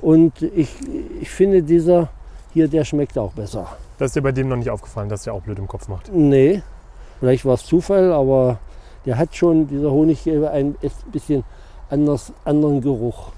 Und 0.00 0.42
ich, 0.42 0.70
ich 1.20 1.28
finde, 1.28 1.62
dieser 1.62 2.08
hier, 2.58 2.68
der 2.68 2.84
schmeckt 2.84 3.16
auch 3.16 3.32
besser. 3.32 3.68
Das 3.98 4.06
ist 4.06 4.16
dir 4.16 4.22
bei 4.22 4.32
dem 4.32 4.48
noch 4.48 4.56
nicht 4.56 4.70
aufgefallen, 4.70 5.08
dass 5.08 5.22
der 5.22 5.32
auch 5.32 5.42
blöd 5.42 5.58
im 5.58 5.68
Kopf 5.68 5.86
macht. 5.86 6.10
Nee, 6.12 6.62
vielleicht 7.20 7.44
war 7.44 7.54
es 7.54 7.64
Zufall, 7.64 8.12
aber 8.12 8.58
der 9.06 9.16
hat 9.16 9.36
schon, 9.36 9.68
dieser 9.68 9.92
Honiggelbe, 9.92 10.50
ein 10.50 10.76
bisschen 11.12 11.44
anders, 11.88 12.32
anderen 12.44 12.80
Geruch. 12.80 13.30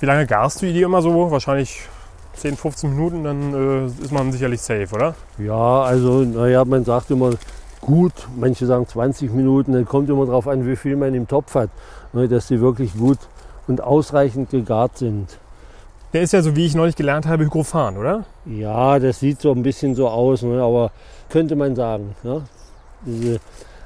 Wie 0.00 0.06
lange 0.06 0.26
garst 0.26 0.62
du 0.62 0.66
die 0.66 0.82
immer 0.82 1.02
so? 1.02 1.30
Wahrscheinlich 1.30 1.88
10, 2.34 2.56
15 2.56 2.90
Minuten, 2.90 3.24
dann 3.24 3.54
äh, 3.54 3.86
ist 3.86 4.12
man 4.12 4.30
sicherlich 4.32 4.60
safe, 4.60 4.88
oder? 4.92 5.14
Ja, 5.38 5.82
also, 5.82 6.22
naja, 6.22 6.64
man 6.64 6.84
sagt 6.84 7.10
immer 7.10 7.30
gut, 7.80 8.12
manche 8.36 8.66
sagen 8.66 8.86
20 8.86 9.32
Minuten, 9.32 9.72
dann 9.72 9.86
kommt 9.86 10.08
immer 10.08 10.26
darauf 10.26 10.46
an, 10.46 10.66
wie 10.66 10.76
viel 10.76 10.96
man 10.96 11.14
im 11.14 11.26
Topf 11.26 11.54
hat, 11.54 11.70
ne, 12.12 12.28
dass 12.28 12.48
die 12.48 12.60
wirklich 12.60 12.96
gut 12.96 13.18
und 13.66 13.80
ausreichend 13.80 14.50
gegart 14.50 14.98
sind. 14.98 15.38
Der 16.14 16.22
ist 16.22 16.32
ja 16.32 16.42
so, 16.42 16.54
wie 16.54 16.64
ich 16.64 16.76
neulich 16.76 16.94
gelernt 16.94 17.26
habe, 17.26 17.42
Hygrophan, 17.42 17.96
oder? 17.96 18.24
Ja, 18.46 19.00
das 19.00 19.18
sieht 19.18 19.40
so 19.40 19.50
ein 19.50 19.64
bisschen 19.64 19.96
so 19.96 20.06
aus, 20.08 20.42
ne, 20.42 20.62
aber 20.62 20.92
könnte 21.28 21.56
man 21.56 21.74
sagen. 21.74 22.14
Ne? 22.22 22.42
Diese, 23.04 23.40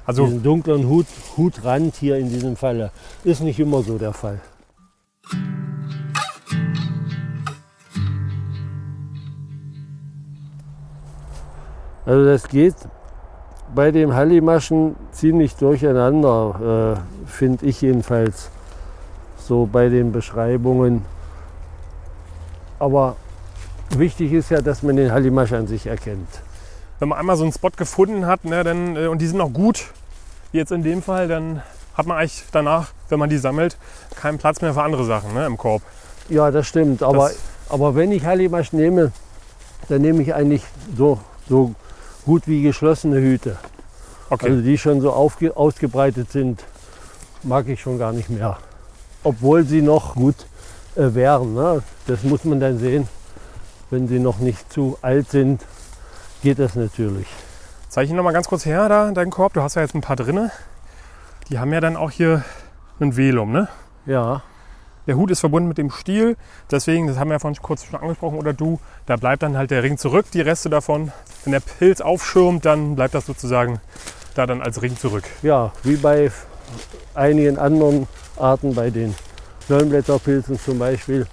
Also 0.05 0.27
diesen 0.27 0.43
dunklen 0.43 0.87
Hut, 0.91 1.07
Hutrand 1.39 1.97
hier 1.97 2.19
in 2.19 2.29
diesem 2.29 2.55
Falle 2.55 2.91
ist 3.25 3.41
nicht 3.41 3.59
immer 3.59 3.83
so 3.83 3.97
der 3.97 4.13
Fall. 4.13 4.41
Also 12.05 12.27
das 12.27 12.47
geht 12.47 12.75
bei 13.75 13.91
dem 13.91 14.13
Hallimaschen 14.13 14.97
ziemlich 15.13 15.57
durcheinander, 15.57 16.99
äh, 16.99 17.27
finde 17.31 17.65
ich 17.65 17.81
jedenfalls, 17.81 18.51
so 19.39 19.67
bei 19.73 19.89
den 19.89 20.13
Beschreibungen. 20.13 21.07
Aber 22.79 23.17
wichtig 23.91 24.33
ist 24.33 24.51
ja, 24.51 24.61
dass 24.61 24.83
man 24.83 24.97
den 24.97 25.11
Hallimasch 25.13 25.53
an 25.53 25.67
sich 25.67 25.87
erkennt. 25.87 26.29
wenn 27.01 27.09
man 27.09 27.19
einmal 27.19 27.37
so 27.37 27.45
einen 27.45 27.53
Spot 27.53 27.71
gefunden 27.77 28.27
hat 28.27 28.45
ne, 28.45 28.65
dann, 28.65 28.97
äh, 28.97 29.07
und 29.07 29.19
die 29.21 29.27
sind 29.29 29.41
auch 29.41 29.53
gut, 29.53 29.85
wie 30.53 30.59
jetzt 30.59 30.73
in 30.73 30.83
dem 30.83 31.01
Fall, 31.03 31.29
dann 31.29 31.63
hat 31.95 32.07
man 32.07 32.17
eigentlich 32.19 32.43
danach, 32.53 32.89
wenn 33.09 33.19
man 33.21 33.31
die 33.31 33.39
sammelt, 33.39 33.77
keinen 34.17 34.39
Platz 34.39 34.61
mehr 34.61 34.75
für 34.75 34.83
andere 34.83 35.05
Sachen 35.05 35.33
ne, 35.35 35.47
im 35.47 35.57
Korb. 35.57 35.83
Ja, 36.29 36.51
das 36.51 36.67
stimmt. 36.67 37.03
Aber, 37.03 37.29
Das- 37.29 37.37
aber 37.69 37.95
wenn 37.95 38.11
ich 38.13 38.25
Hallimasch 38.25 38.73
nehme, 38.73 39.13
dann 39.89 40.03
nehme 40.03 40.23
ich 40.23 40.35
eigentlich 40.35 40.63
so, 40.97 41.21
so 41.49 41.75
gut 42.27 42.47
wie 42.47 42.63
geschlossene 42.63 43.17
Hüte. 43.21 43.57
Okay. 44.31 44.51
Also 44.51 44.61
die 44.63 44.77
schon 44.77 45.01
so 45.01 45.13
ausgebreitet 45.13 46.31
sind, 46.33 46.65
mag 47.43 47.67
ich 47.69 47.81
schon 47.81 47.99
gar 47.99 48.13
nicht 48.13 48.29
mehr. 48.29 48.59
Obwohl 49.25 49.65
sie 49.65 49.83
noch 49.83 50.15
gut 50.17 50.35
äh, 50.99 51.15
wären. 51.15 51.55
Ne? 51.55 51.83
Das 52.07 52.23
muss 52.25 52.45
man 52.45 52.61
dann 52.61 52.79
sehen. 52.79 53.09
Wenn 53.91 54.09
sie 54.09 54.19
noch 54.19 54.39
nicht 54.39 54.71
zu 54.71 54.99
alt 55.01 55.31
sind, 55.31 55.65
geht 56.43 56.59
das 56.59 56.75
natürlich. 56.75 57.27
Zeige 57.89 58.05
ich 58.05 58.11
ihn 58.11 58.17
noch 58.17 58.25
mal 58.25 58.33
ganz 58.33 58.49
kurz 58.49 58.67
her, 58.67 58.89
da, 58.89 59.11
deinen 59.13 59.31
Korb. 59.31 59.55
Du 59.55 59.63
hast 59.63 59.77
ja 59.77 59.83
jetzt 59.83 59.95
ein 59.95 60.03
paar 60.03 60.17
drinne. 60.17 60.51
Die 61.49 61.59
haben 61.59 61.73
ja 61.73 61.81
dann 61.81 61.97
auch 61.97 62.11
hier 62.11 62.45
einen 63.01 63.17
Velum, 63.17 63.53
ne? 63.53 63.69
Ja, 64.05 64.43
Der 65.07 65.17
Hut 65.17 65.31
ist 65.31 65.41
verbunden 65.41 65.69
mit 65.69 65.79
dem 65.79 65.91
Stiel, 65.91 66.37
deswegen, 66.71 67.07
das 67.07 67.19
haben 67.19 67.29
wir 67.29 67.37
ja 67.37 67.39
vorhin 67.39 67.59
kurz 67.63 67.85
schon 67.85 67.99
angesprochen, 67.99 68.39
oder 68.39 68.53
du, 68.53 68.79
da 69.07 69.17
bleibt 69.17 69.43
dann 69.43 69.57
halt 69.57 69.71
der 69.71 69.83
Ring 69.83 69.97
zurück, 69.97 70.27
die 70.35 70.43
Reste 70.43 70.69
davon. 70.69 71.13
Wenn 71.45 71.53
der 71.53 71.61
Pilz 71.61 72.03
aufschirmt, 72.03 72.67
dann 72.67 72.95
bleibt 72.95 73.15
das 73.15 73.25
sozusagen 73.25 73.81
da 74.35 74.47
dann 74.47 74.61
als 74.61 74.83
Ring 74.83 74.99
zurück. 74.99 75.25
ja, 75.41 75.73
wie 75.83 75.97
bei 75.97 76.31
einigen 77.15 77.59
anderen 77.59 78.07
Arten, 78.37 78.75
bei 78.75 78.91
den 78.91 79.15
Knollenblätterpilzen 79.69 80.59
zum 80.59 80.79
Beispiel, 80.79 81.27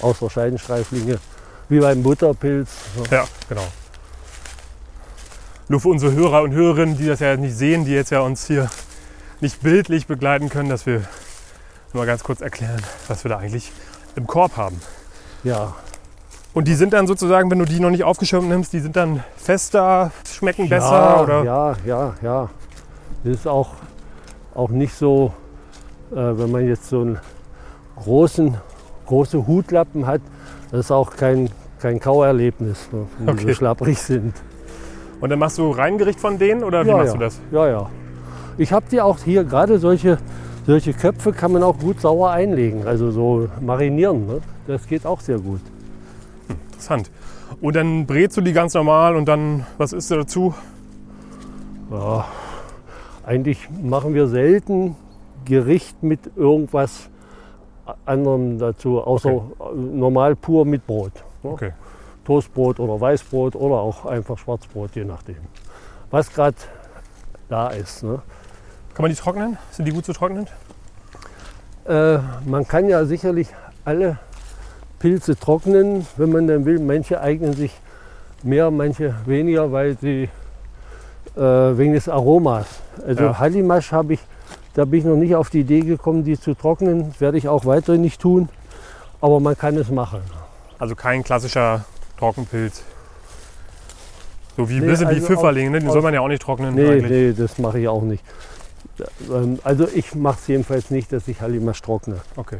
außer 0.00 0.30
Scheidenstreiflinge, 0.30 1.18
wie 1.68 1.80
beim 1.80 2.02
Butterpilz. 2.02 2.70
Ja, 3.10 3.26
genau. 3.48 3.66
Nur 5.68 5.80
für 5.80 5.88
unsere 5.88 6.12
Hörer 6.12 6.42
und 6.42 6.52
Hörerinnen, 6.52 6.96
die 6.96 7.06
das 7.06 7.20
ja 7.20 7.36
nicht 7.36 7.56
sehen, 7.56 7.84
die 7.84 7.92
jetzt 7.92 8.10
ja 8.10 8.20
uns 8.20 8.46
hier 8.46 8.70
nicht 9.40 9.62
bildlich 9.62 10.06
begleiten 10.06 10.48
können, 10.48 10.70
dass 10.70 10.86
wir 10.86 11.02
mal 11.92 12.06
ganz 12.06 12.24
kurz 12.24 12.40
erklären, 12.40 12.82
was 13.06 13.22
wir 13.24 13.28
da 13.28 13.38
eigentlich 13.38 13.70
im 14.16 14.26
Korb 14.26 14.56
haben. 14.56 14.80
Ja, 15.44 15.74
Und 16.54 16.68
die 16.68 16.74
sind 16.74 16.92
dann 16.92 17.06
sozusagen, 17.06 17.50
wenn 17.50 17.58
du 17.58 17.64
die 17.66 17.80
noch 17.80 17.90
nicht 17.90 18.04
aufgeschirmt 18.04 18.48
nimmst, 18.48 18.72
die 18.72 18.80
sind 18.80 18.96
dann 18.96 19.22
fester, 19.36 20.10
schmecken 20.26 20.68
besser 20.68 20.92
ja, 20.92 21.20
oder? 21.20 21.44
Ja, 21.44 21.76
ja, 21.84 22.14
ja. 22.22 22.50
Das 23.24 23.34
ist 23.34 23.46
auch, 23.46 23.74
auch 24.54 24.70
nicht 24.70 24.94
so, 24.94 25.34
äh, 26.12 26.16
wenn 26.16 26.50
man 26.50 26.66
jetzt 26.66 26.88
so 26.88 27.00
einen 27.00 27.18
großen, 27.96 28.56
große 29.06 29.46
Hutlappen 29.46 30.06
hat, 30.06 30.20
das 30.70 30.80
ist 30.80 30.90
auch 30.90 31.16
kein, 31.16 31.50
kein 31.78 32.00
Kauerlebnis, 32.00 32.88
ne, 32.92 33.06
wenn 33.18 33.26
die 33.36 33.42
Okay. 33.42 33.52
so 33.52 33.54
schlapprig 33.54 33.98
sind. 33.98 34.34
Und 35.20 35.30
dann 35.30 35.38
machst 35.38 35.58
du 35.58 35.70
Reingericht 35.70 36.20
von 36.20 36.38
denen 36.38 36.64
oder 36.64 36.84
wie 36.84 36.88
ja, 36.90 36.96
machst 36.96 37.14
ja. 37.14 37.18
du 37.18 37.24
das? 37.24 37.40
Ja, 37.50 37.68
ja. 37.68 37.90
Ich 38.58 38.72
habe 38.72 38.86
die 38.90 39.00
auch 39.00 39.18
hier, 39.20 39.44
gerade 39.44 39.78
solche, 39.78 40.18
solche 40.66 40.92
Köpfe 40.92 41.32
kann 41.32 41.52
man 41.52 41.62
auch 41.62 41.78
gut 41.78 42.00
sauer 42.00 42.30
einlegen, 42.30 42.86
also 42.86 43.10
so 43.10 43.48
marinieren. 43.60 44.26
Ne? 44.26 44.40
Das 44.66 44.86
geht 44.86 45.06
auch 45.06 45.20
sehr 45.20 45.38
gut. 45.38 45.60
Interessant. 46.48 47.10
Und 47.60 47.76
dann 47.76 48.06
brätst 48.06 48.36
du 48.36 48.40
die 48.40 48.52
ganz 48.52 48.74
normal 48.74 49.16
und 49.16 49.26
dann, 49.26 49.66
was 49.78 49.92
isst 49.92 50.10
du 50.10 50.16
dazu? 50.16 50.54
Ja, 51.90 52.26
eigentlich 53.24 53.68
machen 53.82 54.14
wir 54.14 54.26
selten 54.26 54.96
Gericht 55.44 56.02
mit 56.02 56.20
irgendwas 56.36 57.08
anderem 58.06 58.58
dazu, 58.58 59.00
außer 59.00 59.30
äh, 59.30 59.74
normal 59.74 60.36
pur 60.36 60.64
mit 60.64 60.86
Brot. 60.86 61.12
ne? 61.42 61.50
Okay. 61.50 61.72
Toastbrot 62.24 62.80
oder 62.80 62.98
Weißbrot 63.00 63.54
oder 63.54 63.76
auch 63.76 64.06
einfach 64.06 64.38
Schwarzbrot, 64.38 64.94
je 64.94 65.04
nachdem. 65.04 65.36
Was 66.10 66.32
gerade 66.32 66.56
da 67.48 67.68
ist. 67.68 68.02
Ne? 68.02 68.20
Kann 68.94 69.02
man 69.02 69.10
die 69.10 69.16
trocknen? 69.16 69.58
Sind 69.70 69.84
die 69.84 69.92
gut 69.92 70.06
zu 70.06 70.12
trocknen? 70.14 70.46
Äh, 71.86 72.18
man 72.46 72.66
kann 72.66 72.88
ja 72.88 73.04
sicherlich 73.04 73.48
alle 73.84 74.18
Pilze 75.00 75.36
trocknen, 75.36 76.06
wenn 76.16 76.30
man 76.32 76.46
dann 76.46 76.64
will. 76.64 76.78
Manche 76.78 77.20
eignen 77.20 77.52
sich 77.52 77.78
mehr, 78.42 78.70
manche 78.70 79.14
weniger, 79.26 79.70
weil 79.70 79.98
sie 79.98 80.30
äh, 81.36 81.40
wegen 81.40 81.92
des 81.92 82.08
Aromas. 82.08 82.66
Also 83.06 83.24
Ja. 83.24 83.38
Hallimasch 83.38 83.92
habe 83.92 84.14
ich, 84.14 84.20
da 84.74 84.84
bin 84.84 85.00
ich 85.00 85.04
noch 85.06 85.16
nicht 85.16 85.34
auf 85.34 85.50
die 85.50 85.60
Idee 85.60 85.80
gekommen, 85.80 86.24
die 86.24 86.38
zu 86.38 86.54
trocknen. 86.54 87.08
Das 87.10 87.20
werde 87.20 87.38
ich 87.38 87.48
auch 87.48 87.64
weiterhin 87.64 88.02
nicht 88.02 88.20
tun. 88.20 88.48
Aber 89.20 89.40
man 89.40 89.56
kann 89.56 89.76
es 89.76 89.88
machen. 89.90 90.20
Also 90.78 90.94
kein 90.94 91.22
klassischer 91.24 91.84
Trockenpilz. 92.18 92.82
So 94.56 94.68
wie 94.68 94.74
ein 94.76 94.80
Nee, 94.80 94.86
bisschen 94.86 95.08
wie 95.10 95.14
also 95.14 95.26
Pfifferling, 95.26 95.70
ne? 95.72 95.80
den 95.80 95.90
soll 95.90 96.02
man 96.02 96.14
ja 96.14 96.20
auch 96.20 96.28
nicht 96.28 96.42
trocknen 96.42 96.74
Nee, 96.74 96.88
eigentlich. 96.88 97.10
nee, 97.10 97.32
das 97.32 97.58
mache 97.58 97.80
ich 97.80 97.88
auch 97.88 98.02
nicht. 98.02 98.22
Ähm, 99.30 99.58
Also 99.64 99.88
ich 99.92 100.14
mache 100.14 100.38
es 100.40 100.46
jedenfalls 100.46 100.90
nicht, 100.90 101.12
dass 101.12 101.26
ich 101.26 101.40
Hallimasch 101.40 101.80
trockne. 101.82 102.20
Okay. 102.36 102.58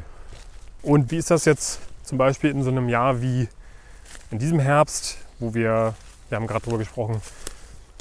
Und 0.82 1.10
wie 1.10 1.18
ist 1.18 1.30
das 1.30 1.44
jetzt 1.44 1.80
zum 2.02 2.18
Beispiel 2.18 2.50
in 2.50 2.62
so 2.62 2.70
einem 2.70 2.88
Jahr 2.88 3.22
wie 3.22 3.48
in 4.30 4.38
diesem 4.38 4.58
Herbst, 4.58 5.18
wo 5.38 5.54
wir, 5.54 5.94
wir 6.28 6.36
haben 6.36 6.46
gerade 6.46 6.64
drüber 6.64 6.78
gesprochen, 6.78 7.20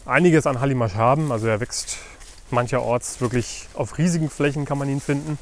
einiges 0.06 0.48
an 0.48 0.60
Hallimasch 0.60 0.96
haben. 0.96 1.32
Also 1.32 1.48
er 1.48 1.60
wächst 1.60 1.98
mancherorts 2.52 3.22
wirklich 3.22 3.68
auf 3.74 3.98
riesigen 3.98 4.30
Flächen 4.30 4.66
kann 4.66 4.78
man 4.78 4.90
ihn 4.90 5.02
finden. 5.02 5.38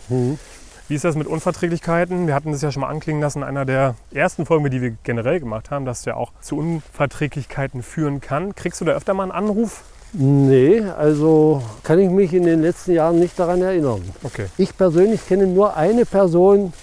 Wie 0.88 0.96
ist 0.96 1.06
das 1.06 1.16
mit 1.16 1.28
Unverträglichkeiten? 1.28 2.28
Wir 2.28 2.36
hatten 2.36 2.52
das 2.52 2.62
ja 2.62 2.72
schon 2.72 2.82
mal 2.82 2.90
anklingen 2.90 3.22
lassen 3.22 3.40
in 3.40 3.44
einer 3.46 3.64
der 3.64 3.96
ersten 4.14 4.46
Folgen, 4.46 4.70
die 4.70 4.82
wir 4.82 4.96
generell 5.04 5.40
gemacht 5.40 5.72
haben, 5.72 5.86
dass 5.86 6.02
der 6.02 6.18
auch 6.18 6.34
zu 6.42 6.58
Unverträglichkeiten 6.58 7.82
führen 7.82 8.20
kann. 8.20 8.56
Kriegst 8.56 8.82
du 8.82 8.86
da 8.86 8.92
öfter 8.92 9.14
mal 9.14 9.24
einen 9.24 9.32
Anruf? 9.32 9.84
Nee, 10.14 10.82
also 10.82 11.64
kann 11.84 11.98
ich 12.00 12.10
mich 12.10 12.34
in 12.34 12.44
den 12.44 12.62
letzten 12.62 12.92
Jahren 12.92 13.20
nicht 13.20 13.40
daran 13.40 13.62
erinnern. 13.62 14.02
Okay. 14.24 14.48
Ich 14.58 14.76
persönlich 14.76 15.26
kenne 15.26 15.48
nur 15.48 15.78
eine 15.78 16.06
Person, 16.06 16.74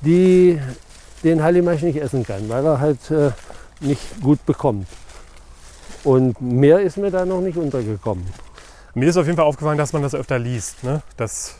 die 0.00 0.58
den 1.22 1.42
Hallimasch 1.42 1.82
nicht 1.82 2.00
essen 2.00 2.24
kann, 2.24 2.48
weil 2.48 2.64
er 2.64 2.80
halt 2.80 3.10
äh, 3.10 3.32
nicht 3.80 4.22
gut 4.22 4.44
bekommt. 4.46 4.86
Und 6.04 6.40
mehr 6.40 6.80
ist 6.80 6.96
mir 6.96 7.10
da 7.10 7.26
noch 7.26 7.42
nicht 7.42 7.58
untergekommen. 7.58 8.24
Mir 8.94 9.08
ist 9.08 9.16
auf 9.16 9.26
jeden 9.26 9.36
Fall 9.36 9.46
aufgefallen, 9.46 9.78
dass 9.78 9.92
man 9.92 10.02
das 10.02 10.14
öfter 10.14 10.38
liest. 10.38 10.82
Ne? 10.84 11.02
Dass 11.16 11.56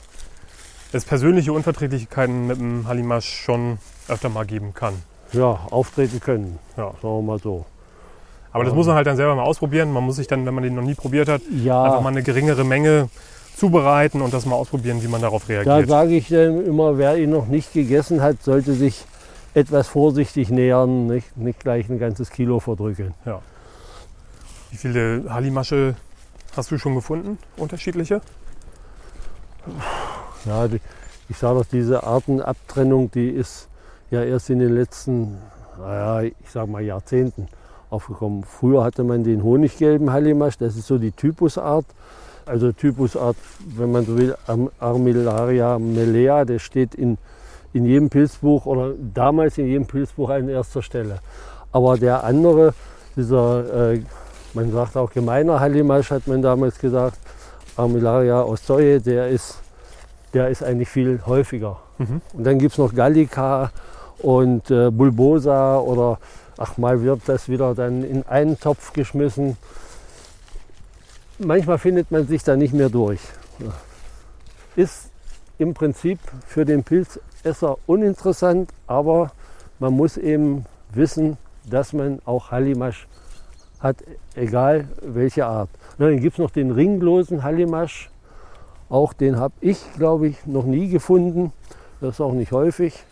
es 0.93 1.05
persönliche 1.05 1.53
Unverträglichkeiten 1.53 2.47
mit 2.47 2.59
dem 2.59 2.89
Hallimasch 2.89 3.27
schon 3.29 3.79
öfter 4.09 4.29
mal 4.29 4.47
geben 4.47 4.73
kann. 4.75 4.95
Ja, 5.33 5.61
auftreten 5.71 6.21
können, 6.21 6.59
Ja. 6.77 6.93
sagen 7.03 7.03
wir 7.03 7.23
mal 7.23 7.39
so. 7.39 7.67
Aber 8.51 8.65
das 8.65 8.73
muss 8.75 8.87
man 8.87 8.97
halt 8.97 9.07
dann 9.07 9.17
selber 9.17 9.35
mal 9.35 9.43
ausprobieren. 9.43 9.93
Man 9.93 10.03
muss 10.05 10.17
sich 10.17 10.27
dann, 10.27 10.47
wenn 10.47 10.55
man 10.55 10.65
den 10.65 10.75
noch 10.75 10.83
nie 10.83 10.95
probiert 10.95 11.29
hat, 11.29 11.43
Ja, 11.51 11.85
einfach 11.85 12.01
mal 12.01 12.09
eine 12.09 12.23
geringere 12.23 12.65
Menge 12.65 13.11
zubereiten 13.57 14.23
und 14.23 14.33
das 14.33 14.47
mal 14.47 14.57
ausprobieren, 14.57 15.03
wie 15.03 15.09
man 15.09 15.21
darauf 15.21 15.45
Da 15.47 15.53
reagiert. 15.53 15.89
sage 15.89 16.15
ich 16.17 16.29
dann 16.29 16.65
immer, 16.65 16.97
wer 16.97 17.19
ihn 17.19 17.29
noch 17.31 17.47
nicht 17.47 17.75
gegessen 17.75 18.23
hat, 18.23 18.43
sollte 18.43 18.73
sich 18.73 19.05
etwas 19.53 19.87
vorsichtig 19.89 20.49
nähern, 20.49 21.07
nicht, 21.09 21.37
nicht 21.37 21.61
gleich 21.61 21.89
ein 21.91 21.99
ganzes 21.99 22.31
Kilo 22.31 22.59
verdrücken. 22.61 23.13
Wie 24.71 24.77
viele 24.77 25.25
Hallimasche 25.29 25.95
hast 26.59 26.73
du 26.73 26.79
schon 26.79 26.97
gefunden? 26.97 27.39
Unterschiedliche? 27.57 28.21
Ja, 30.45 30.67
die, 30.67 30.81
ich 31.29 31.39
sage 31.39 31.61
doch, 31.61 31.67
diese 31.67 32.03
Artenabtrennung, 32.03 33.11
die 33.13 33.29
ist 33.29 33.69
ja 34.11 34.25
erst 34.25 34.51
in 34.51 34.59
den 34.59 34.75
letzten, 34.75 35.39
naja, 35.79 36.23
ich 36.23 36.51
sage 36.51 36.71
mal 36.71 36.83
Jahrzehnten 36.83 37.47
aufgekommen. 37.91 38.43
Früher 38.43 38.83
hatte 38.83 39.05
man 39.05 39.23
den 39.23 39.45
honiggelben 39.45 40.11
Hallimasch, 40.11 40.59
das 40.59 40.77
ist 40.77 40.89
so 40.89 40.99
die 40.99 41.13
Typusart. 41.13 41.87
Also 42.45 42.73
Typusart, 42.73 43.37
wenn 43.77 43.93
man 43.93 44.05
so 44.05 44.19
will, 44.19 44.35
Armillaria 44.81 45.79
melea, 45.79 46.45
der 46.45 46.59
steht 46.59 46.95
in, 46.95 47.19
in 47.73 47.85
jedem 47.85 48.11
Pilzbuch 48.11 48.67
oder 48.67 48.95
damals 49.15 49.59
in 49.59 49.67
jedem 49.67 49.87
Pilzbuch 49.87 50.31
an 50.31 50.49
erster 50.49 50.83
Stelle. 50.83 51.21
Aber 51.71 51.99
der 51.99 52.25
andere, 52.25 52.75
dieser, 53.17 53.93
äh, 53.93 54.03
man 54.55 54.73
sagt 54.73 54.97
auch 54.97 55.11
gemeiner 55.13 55.61
Hallimasch, 55.61 56.11
hat 56.11 56.27
man 56.27 56.43
damals 56.43 56.79
gesagt, 56.79 57.19
Armillaria 57.77 58.43
ostoye, 58.43 59.01
der 59.01 59.29
ist, 59.29 59.59
der 60.35 60.49
ist 60.49 60.63
eigentlich 60.63 60.89
viel 60.89 61.21
häufiger. 61.27 61.79
Mhm. 61.99 62.21
Und 62.33 62.45
dann 62.45 62.59
gibt 62.59 62.73
es 62.73 62.79
noch 62.79 62.95
Gallica 62.95 63.71
und 64.19 64.71
äh, 64.71 64.91
Bulbosa 64.91 65.79
oder 65.79 66.19
ach 66.57 66.77
mal 66.77 67.03
wird 67.03 67.21
das 67.27 67.49
wieder 67.49 67.75
dann 67.75 68.03
in 68.03 68.27
einen 68.27 68.59
Topf 68.59 68.93
geschmissen. 68.93 69.57
Manchmal 71.39 71.79
findet 71.79 72.11
man 72.11 72.27
sich 72.27 72.43
da 72.43 72.57
nicht 72.57 72.75
mehr 72.75 72.89
durch. 72.89 73.21
Ist 74.75 75.11
im 75.59 75.75
Prinzip 75.75 76.19
für 76.47 76.65
den 76.65 76.83
Pilzesser 76.83 77.79
uninteressant, 77.87 78.71
aber 78.87 79.31
man 79.79 79.93
muss 79.93 80.17
eben 80.17 80.65
wissen, 80.93 81.37
dass 81.65 81.93
man 81.93 82.21
auch 82.25 82.51
Hallimasch 82.51 83.07
hat, 83.81 83.97
egal 84.35 84.89
welche 85.03 85.47
Art. 85.47 85.71
Na, 85.99 86.07
dann 86.07 86.21
gibt 86.21 86.35
es 86.35 86.39
noch 86.39 86.51
den 86.51 86.71
ringlosen 86.71 87.43
Hallimasch. 87.43 88.11
Auch 88.89 89.13
den 89.13 89.39
habe 89.39 89.55
ich, 89.61 89.79
glaube 89.97 90.29
ich, 90.29 90.47
noch 90.47 90.65
nie 90.65 90.89
gefunden. 90.89 91.53
Das 92.01 92.15
ist 92.15 92.21
auch 92.21 92.33
nicht 92.33 92.53
häufig. 92.53 93.05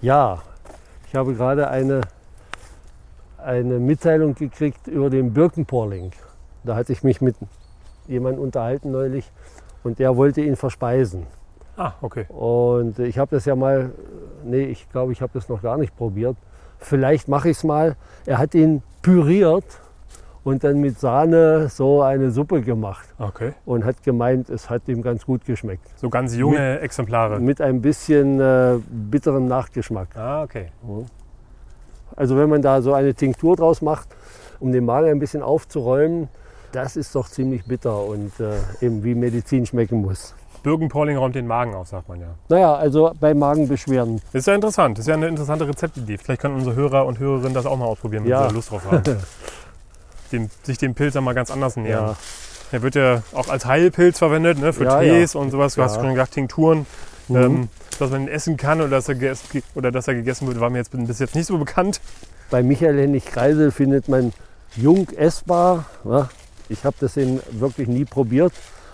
Ja, 0.00 0.42
ich 1.08 1.14
habe 1.14 1.34
gerade 1.34 1.68
eine, 1.68 2.02
eine 3.38 3.78
Mitteilung 3.78 4.34
gekriegt 4.34 4.86
über 4.86 5.08
den 5.08 5.32
Birkenporling. 5.32 6.12
Da 6.62 6.76
hatte 6.76 6.92
ich 6.92 7.02
mich 7.02 7.22
mit 7.22 7.36
jemandem 8.06 8.42
unterhalten 8.42 8.90
neulich 8.90 9.30
und 9.84 9.98
der 10.00 10.16
wollte 10.16 10.40
ihn 10.40 10.56
verspeisen. 10.56 11.26
Ah, 11.76 11.92
okay. 12.00 12.26
Und 12.28 12.98
ich 12.98 13.18
habe 13.18 13.34
das 13.36 13.44
ja 13.44 13.54
mal, 13.54 13.90
nee, 14.44 14.64
ich 14.64 14.88
glaube, 14.90 15.12
ich 15.12 15.22
habe 15.22 15.32
das 15.34 15.48
noch 15.48 15.62
gar 15.62 15.76
nicht 15.76 15.96
probiert. 15.96 16.36
Vielleicht 16.78 17.28
mache 17.28 17.50
ich 17.50 17.56
es 17.58 17.64
mal. 17.64 17.96
Er 18.26 18.38
hat 18.38 18.54
ihn 18.54 18.82
püriert 19.02 19.64
und 20.44 20.62
dann 20.62 20.80
mit 20.80 21.00
Sahne 21.00 21.68
so 21.68 22.02
eine 22.02 22.30
Suppe 22.30 22.60
gemacht 22.60 23.08
Okay. 23.18 23.54
und 23.64 23.84
hat 23.84 24.02
gemeint, 24.02 24.50
es 24.50 24.68
hat 24.70 24.86
ihm 24.88 25.02
ganz 25.02 25.24
gut 25.24 25.44
geschmeckt. 25.46 25.86
So 25.96 26.10
ganz 26.10 26.36
junge 26.36 26.80
Exemplare. 26.80 27.40
Mit 27.40 27.60
ein 27.60 27.80
bisschen 27.80 28.40
äh, 28.40 28.78
bitterem 28.88 29.46
Nachgeschmack. 29.48 30.08
Ah, 30.16 30.42
okay. 30.42 30.66
Also 32.16 32.36
wenn 32.36 32.48
man 32.48 32.62
da 32.62 32.82
so 32.82 32.92
eine 32.94 33.14
Tinktur 33.14 33.56
draus 33.56 33.82
macht, 33.82 34.08
um 34.60 34.70
den 34.70 34.84
Magen 34.84 35.08
ein 35.08 35.18
bisschen 35.18 35.42
aufzuräumen, 35.42 36.28
das 36.74 36.96
ist 36.96 37.14
doch 37.14 37.28
ziemlich 37.28 37.64
bitter 37.64 38.02
und 38.04 38.32
äh, 38.40 38.54
eben 38.84 39.02
wie 39.04 39.14
Medizin 39.14 39.66
schmecken 39.66 40.02
muss. 40.02 40.34
Birkenpolling 40.62 41.16
räumt 41.18 41.34
den 41.34 41.46
Magen 41.46 41.74
auf, 41.74 41.88
sagt 41.88 42.08
man 42.08 42.20
ja. 42.20 42.26
Naja, 42.48 42.74
also 42.74 43.12
bei 43.20 43.34
Magenbeschwerden. 43.34 44.22
Das 44.32 44.40
ist 44.40 44.46
ja 44.46 44.54
interessant. 44.54 44.96
Das 44.96 45.04
ist 45.04 45.08
ja 45.08 45.14
eine 45.14 45.28
interessante 45.28 45.68
Rezeptidee. 45.68 46.16
Vielleicht 46.16 46.40
können 46.40 46.54
unsere 46.54 46.74
Hörer 46.74 47.04
und 47.04 47.18
Hörerinnen 47.18 47.52
das 47.52 47.66
auch 47.66 47.76
mal 47.76 47.84
ausprobieren, 47.84 48.24
wenn 48.24 48.30
Ja. 48.30 48.48
sie 48.48 48.54
Lust 48.54 48.70
drauf 48.70 48.82
haben. 48.90 49.02
dem, 50.32 50.50
sich 50.62 50.78
dem 50.78 50.94
Pilz 50.94 51.14
dann 51.14 51.24
mal 51.24 51.34
ganz 51.34 51.50
anders 51.50 51.76
nähern. 51.76 52.06
Ja, 52.08 52.16
Der 52.72 52.82
wird 52.82 52.94
ja 52.94 53.22
auch 53.34 53.48
als 53.48 53.66
Heilpilz 53.66 54.18
verwendet, 54.18 54.58
ne, 54.58 54.72
für 54.72 54.84
Ja, 54.84 55.00
Tees 55.00 55.34
und 55.34 55.50
sowas. 55.50 55.74
Du 55.74 55.82
hast 55.82 55.96
Ja. 55.96 56.00
schon 56.02 56.10
gesagt, 56.14 56.32
Tinkturen. 56.32 56.86
Mhm. 57.28 57.36
Ähm, 57.36 57.68
dass 57.98 58.10
man 58.10 58.22
ihn 58.22 58.28
essen 58.28 58.56
kann 58.56 58.80
oder 58.80 58.90
dass, 58.90 59.08
er 59.08 59.14
gegessen, 59.14 59.62
oder 59.74 59.92
dass 59.92 60.08
er 60.08 60.14
gegessen 60.14 60.46
wird, 60.48 60.58
war 60.60 60.68
mir 60.70 60.78
jetzt 60.78 60.90
bis 60.92 61.18
jetzt 61.18 61.34
nicht 61.34 61.46
so 61.46 61.58
bekannt. 61.58 62.00
bei 62.50 62.62
Michael 62.62 62.98
Hennig 62.98 63.26
Kreisel 63.26 63.70
findet 63.70 64.08
man 64.08 64.32
jung 64.76 65.08
essbar. 65.10 65.84
Ja, 66.04 66.28
ich 66.68 66.84
habe 66.84 66.96
das 67.00 67.16
eben 67.16 67.40
wirklich 67.50 67.88
nie 67.88 68.04
probiert, 68.04 68.52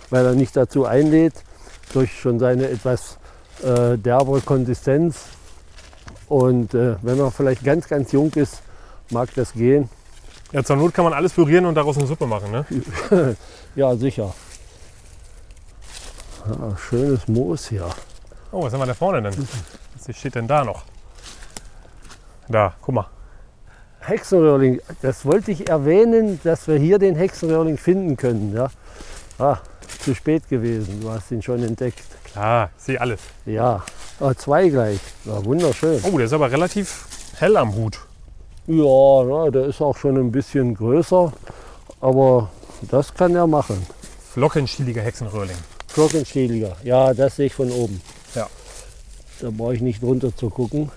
weil 0.09 0.25
er 0.25 0.33
nicht 0.33 0.55
dazu 0.55 0.85
einlädt, 0.85 1.33
durch 1.93 2.19
schon 2.19 2.39
seine 2.39 2.69
etwas 2.69 3.17
äh, 3.63 3.97
derbe 3.97 4.41
Konsistenz. 4.41 5.25
Und 6.27 6.73
äh, 6.73 6.95
wenn 7.01 7.17
man 7.17 7.31
vielleicht 7.31 7.63
ganz, 7.63 7.87
ganz 7.87 8.11
jung 8.11 8.31
ist, 8.33 8.61
mag 9.09 9.33
das 9.35 9.53
gehen. 9.53 9.89
Ja, 10.51 10.63
zur 10.63 10.75
Not 10.75 10.93
kann 10.93 11.05
man 11.05 11.13
alles 11.13 11.33
pürieren 11.33 11.65
und 11.65 11.75
daraus 11.75 11.97
eine 11.97 12.07
Suppe 12.07 12.27
machen. 12.27 12.51
Ne? 12.51 12.65
Ja, 13.75 13.95
sicher. 13.95 14.33
Ja, 16.45 16.75
schönes 16.75 17.25
Moos 17.29 17.69
hier. 17.69 17.87
Oh, 18.51 18.63
was 18.63 18.73
haben 18.73 18.81
wir 18.81 18.85
da 18.85 18.93
vorne 18.93 19.21
denn? 19.21 19.47
Was 20.05 20.17
steht 20.17 20.35
denn 20.35 20.47
da 20.47 20.65
noch? 20.65 20.83
Da, 22.49 22.73
guck 22.81 22.95
mal. 22.95 23.07
Hexenröhrling, 24.01 24.81
das 25.01 25.25
wollte 25.25 25.51
ich 25.51 25.69
erwähnen, 25.69 26.39
dass 26.43 26.67
wir 26.67 26.77
hier 26.77 26.99
den 26.99 27.15
Hexenröhrling 27.15 27.77
finden 27.77 28.17
können. 28.17 28.53
Ja. 28.55 28.69
Ah, 29.37 29.59
zu 30.03 30.15
spät 30.15 30.47
gewesen, 30.49 31.01
du 31.01 31.09
hast 31.09 31.31
ihn 31.31 31.41
schon 31.41 31.63
entdeckt. 31.63 32.03
Klar, 32.23 32.71
ich 32.77 32.83
sehe 32.83 33.01
alles. 33.01 33.19
Ja, 33.45 33.83
ah, 34.19 34.33
zwei 34.35 34.69
gleich. 34.69 34.99
Ja, 35.25 35.43
wunderschön. 35.45 35.99
Oh, 36.03 36.17
der 36.17 36.25
ist 36.25 36.33
aber 36.33 36.51
relativ 36.51 37.05
hell 37.37 37.57
am 37.57 37.75
Hut. 37.75 37.99
Ja, 38.67 39.23
na, 39.23 39.49
der 39.49 39.65
ist 39.65 39.81
auch 39.81 39.97
schon 39.97 40.17
ein 40.17 40.31
bisschen 40.31 40.75
größer, 40.75 41.33
aber 41.99 42.49
das 42.89 43.13
kann 43.13 43.35
er 43.35 43.47
machen. 43.47 43.85
Flockenstieliger 44.33 45.01
Hexenröhrling. 45.01 45.57
Glockenschädliger, 45.93 46.77
ja, 46.83 47.13
das 47.13 47.35
sehe 47.35 47.47
ich 47.47 47.53
von 47.53 47.71
oben. 47.71 48.01
Ja. 48.33 48.47
Da 49.41 49.49
brauche 49.51 49.75
ich 49.75 49.81
nicht 49.81 50.01
runter 50.01 50.35
zu 50.35 50.49
gucken. 50.49 50.91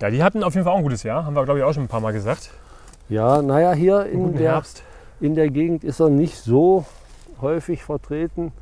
Ja, 0.00 0.10
die 0.10 0.22
hatten 0.22 0.42
auf 0.44 0.54
jeden 0.54 0.64
Fall 0.64 0.72
auch 0.72 0.78
ein 0.78 0.84
gutes 0.84 1.02
Jahr. 1.02 1.24
Haben 1.24 1.34
wir, 1.34 1.44
glaube 1.44 1.58
ich, 1.58 1.64
auch 1.64 1.72
schon 1.72 1.84
ein 1.84 1.88
paar 1.88 2.00
Mal 2.00 2.12
gesagt. 2.12 2.50
Ja, 3.08 3.42
naja, 3.42 3.72
hier 3.72 4.06
in 4.06 4.36
der, 4.36 4.52
Herbst. 4.52 4.82
in 5.20 5.34
der 5.34 5.50
Gegend 5.50 5.82
ist 5.82 6.00
er 6.00 6.08
nicht 6.08 6.36
so 6.36 6.84
häufig 7.40 7.82
vertreten, 7.82 8.52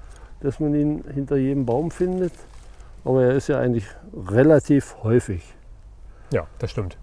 dass 0.41 0.61
man 0.61 0.75
ihn 0.75 1.05
hinter 1.13 1.37
jedem 1.37 1.67
Baum 1.67 1.91
findet. 1.91 2.33
Aber 3.05 3.25
er 3.25 3.33
ist 3.33 3.49
ja 3.49 3.59
eigentlich 3.59 3.87
relativ 4.15 4.97
häufig. 5.03 5.43
Ja, 6.33 6.47
das 6.59 6.71
stimmt. 6.71 6.97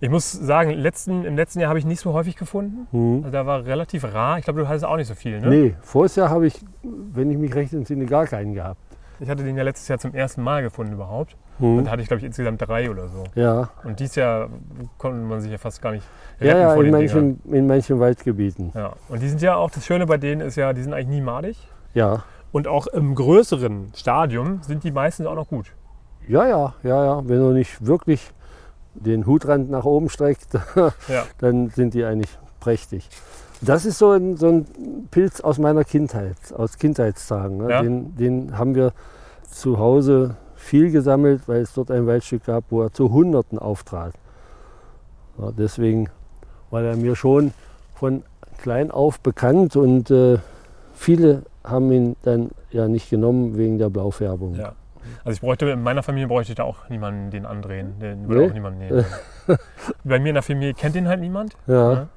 Ich 0.00 0.10
muss 0.10 0.30
sagen, 0.30 0.70
letzten, 0.70 1.24
im 1.24 1.36
letzten 1.36 1.60
Jahr 1.60 1.70
habe 1.70 1.78
ich 1.78 1.86
nicht 1.86 2.00
so 2.00 2.12
häufig 2.12 2.36
gefunden. 2.36 2.86
Hm. 2.90 3.16
Also 3.24 3.30
da 3.30 3.46
war 3.46 3.64
relativ 3.64 4.04
rar. 4.04 4.38
Ich 4.38 4.44
glaube, 4.44 4.60
du 4.60 4.68
hattest 4.68 4.84
auch 4.84 4.96
nicht 4.96 5.08
so 5.08 5.14
viel, 5.14 5.40
ne? 5.40 5.48
Nee, 5.48 5.74
voriges 5.80 6.16
Jahr 6.16 6.28
habe 6.28 6.46
ich, 6.46 6.60
wenn 6.82 7.30
ich 7.30 7.38
mich 7.38 7.54
recht 7.54 7.72
entsinne, 7.72 8.04
gar 8.06 8.26
keinen 8.26 8.52
gehabt. 8.54 8.80
Ich 9.20 9.30
hatte 9.30 9.42
den 9.42 9.56
ja 9.56 9.62
letztes 9.62 9.88
Jahr 9.88 9.98
zum 9.98 10.14
ersten 10.14 10.42
Mal 10.42 10.62
gefunden 10.62 10.92
überhaupt. 10.92 11.36
Hm. 11.58 11.78
Und 11.78 11.84
da 11.86 11.92
hatte 11.92 12.02
ich, 12.02 12.08
glaube 12.08 12.18
ich, 12.18 12.24
insgesamt 12.26 12.60
drei 12.66 12.90
oder 12.90 13.08
so. 13.08 13.24
Ja, 13.34 13.70
Und 13.84 13.98
dieses 14.00 14.16
Jahr 14.16 14.48
konnte 14.98 15.18
man 15.20 15.40
sich 15.40 15.50
ja 15.50 15.58
fast 15.58 15.80
gar 15.80 15.92
nicht 15.92 16.04
retten 16.40 16.50
ja, 16.50 16.58
ja 16.68 16.74
vor 16.74 16.84
in, 16.84 16.92
den 16.92 17.00
Dingern. 17.00 17.26
manchen, 17.44 17.54
in 17.54 17.66
manchen 17.66 17.98
Waldgebieten. 18.00 18.72
Ja. 18.74 18.92
Und 19.08 19.22
die 19.22 19.28
sind 19.28 19.40
ja 19.42 19.56
auch, 19.56 19.70
das 19.70 19.86
Schöne 19.86 20.06
bei 20.06 20.18
denen 20.18 20.40
ist 20.42 20.56
ja, 20.56 20.72
die 20.72 20.82
sind 20.82 20.92
eigentlich 20.92 21.08
nie 21.08 21.20
madig. 21.22 21.56
Ja, 21.94 22.24
Und 22.52 22.68
auch 22.68 22.86
im 22.88 23.14
größeren 23.14 23.92
Stadium 23.94 24.60
sind 24.62 24.84
die 24.84 24.90
meistens 24.92 25.26
auch 25.26 25.34
noch 25.34 25.48
gut. 25.48 25.72
ja, 26.28 26.46
ja, 26.46 26.74
ja, 26.82 27.04
ja. 27.04 27.22
Wenn 27.28 27.40
er 27.40 27.52
nicht 27.52 27.84
wirklich 27.86 28.32
den 28.94 29.26
Hutrand 29.26 29.70
nach 29.70 29.84
oben 29.84 30.08
streckt, 30.10 30.48
Ja. 31.08 31.24
dann 31.38 31.70
sind 31.70 31.94
die 31.94 32.04
eigentlich 32.04 32.36
prächtig. 32.60 33.08
Das 33.62 33.86
ist 33.86 33.96
so 33.98 34.10
ein, 34.10 34.36
so 34.36 34.48
ein 34.48 34.66
Pilz 35.10 35.40
aus 35.40 35.58
meiner 35.58 35.84
Kindheit, 35.84 36.36
aus 36.54 36.76
Kindheitstagen. 36.78 37.56
Ne? 37.58 37.70
Ja. 37.70 37.82
Den, 37.82 38.14
den 38.16 38.58
haben 38.58 38.74
wir 38.74 38.92
zu 39.50 39.78
Hause 39.78 40.36
viel 40.66 40.90
gesammelt, 40.90 41.42
weil 41.46 41.60
es 41.62 41.72
dort 41.74 41.90
ein 41.90 42.06
Waldstück 42.06 42.44
gab, 42.44 42.64
wo 42.70 42.82
er 42.82 42.92
zu 42.92 43.12
Hunderten 43.12 43.58
auftrat. 43.58 44.12
Ja, 45.38 45.50
deswegen 45.52 46.08
war 46.70 46.82
er 46.82 46.96
mir 46.96 47.14
schon 47.16 47.52
von 47.94 48.22
klein 48.58 48.90
auf 48.90 49.20
bekannt 49.20 49.76
und 49.76 50.10
äh, 50.10 50.38
viele 50.94 51.42
haben 51.64 51.90
ihn 51.92 52.16
dann 52.22 52.50
ja 52.70 52.88
nicht 52.88 53.10
genommen 53.10 53.56
wegen 53.56 53.78
der 53.78 53.90
Blaufärbung. 53.90 54.54
Ja. 54.54 54.72
Also 55.24 55.36
ich 55.36 55.40
bräuchte, 55.40 55.66
in 55.70 55.82
meiner 55.82 56.02
Familie 56.02 56.26
bräuchte 56.26 56.52
ich 56.52 56.56
da 56.56 56.64
auch 56.64 56.88
niemanden 56.88 57.30
den 57.30 57.46
andrehen. 57.46 57.98
Den 58.00 58.28
würde 58.28 58.40
Nee? 58.42 58.48
auch 58.50 58.54
niemand 58.54 58.78
nehmen. 58.78 59.04
Bei 60.04 60.18
mir 60.18 60.28
in 60.30 60.34
der 60.34 60.42
Familie 60.42 60.74
kennt 60.74 60.96
den 60.96 61.06
halt 61.06 61.20
niemand. 61.20 61.56
Ja, 61.68 61.94
Ne? 61.94 62.08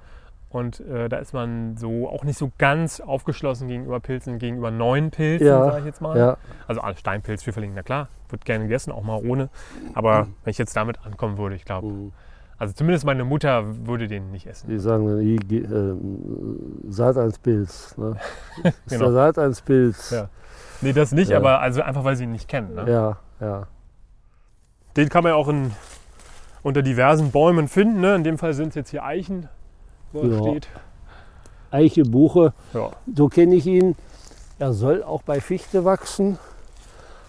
Und 0.52 0.80
äh, 0.80 1.10
da 1.10 1.18
ist 1.18 1.32
man 1.34 1.78
so 1.78 2.10
auch 2.10 2.24
nicht 2.24 2.38
so 2.40 2.52
ganz 2.58 3.00
aufgeschlossen 3.02 3.68
gegenüber 3.68 4.00
Pilzen, 4.00 4.40
gegenüber 4.40 4.72
neuen 4.72 5.12
Pilzen, 5.12 5.46
Ja, 5.46 5.64
sage 5.66 5.80
ich 5.80 5.86
jetzt 5.86 6.02
mal. 6.02 6.18
Ja, 6.18 6.38
Also 6.68 6.82
Steinpilz, 6.96 7.44
Pfifferling, 7.44 7.74
na 7.76 7.84
klar, 7.84 8.08
wird 8.30 8.46
gerne 8.46 8.64
gegessen, 8.64 8.92
auch 8.92 9.04
mal 9.04 9.18
ohne. 9.24 9.50
Aber 9.94 10.28
wenn 10.44 10.52
ich 10.52 10.58
jetzt 10.58 10.76
damit 10.76 11.06
ankommen 11.06 11.38
würde, 11.38 11.56
ich 11.56 11.66
glaube, 11.66 11.88
Mhm. 11.88 12.12
also 12.58 12.74
zumindest 12.74 13.06
meine 13.06 13.26
Mutter 13.26 13.64
würde 13.86 14.08
den 14.08 14.32
nicht 14.32 14.48
essen. 14.48 14.70
die 14.72 14.80
sagen 14.80 15.06
dann, 15.06 15.22
"I- 15.22 15.36
ge- 15.36 15.66
äh, 15.66 15.96
Satanspilz. 16.88 17.96
Ne? 17.98 18.16
Ist 18.64 18.74
Genau. 18.90 19.06
der 19.06 19.14
Satanspilz. 19.14 20.10
Ja. 20.12 20.30
Nee, 20.82 20.94
das 20.94 21.12
nicht, 21.12 21.30
Ja. 21.30 21.38
aber 21.38 21.60
also 21.60 21.82
einfach, 21.82 22.04
weil 22.04 22.16
sie 22.16 22.24
ihn 22.24 22.32
nicht 22.32 22.48
kennen. 22.48 22.74
Ne? 22.74 22.90
ja. 22.92 23.18
ja. 23.40 23.68
Den 24.98 25.10
kann 25.10 25.24
man 25.24 25.32
ja 25.34 25.36
auch 25.36 25.48
in, 25.48 25.72
unter 26.64 26.82
diversen 26.82 27.32
Bäumen 27.32 27.68
finden. 27.68 28.02
Ne? 28.02 28.16
In 28.16 28.24
dem 28.24 28.38
Fall 28.38 28.54
sind 28.54 28.70
es 28.70 28.76
jetzt 28.76 28.90
hier 28.90 29.04
Eichen, 29.04 29.48
wo 30.12 30.22
er 30.22 30.28
Ja. 30.30 30.42
steht. 30.42 30.68
Eiche, 31.72 32.04
Buche, 32.04 32.54
Ja. 32.74 32.92
so 33.16 33.28
kenne 33.28 33.56
ich 33.56 33.66
ihn. 33.68 33.96
Er 34.58 34.74
soll 34.74 35.04
auch 35.04 35.22
bei 35.22 35.40
Fichte 35.40 35.86
wachsen. 35.86 36.38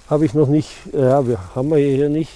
Habe 0.09 0.25
ich 0.25 0.35
noch 0.35 0.49
nicht, 0.49 0.69
ja, 0.93 1.27
wir 1.27 1.39
haben 1.55 1.71
wir 1.71 1.77
hier 1.79 2.09
nicht. 2.09 2.31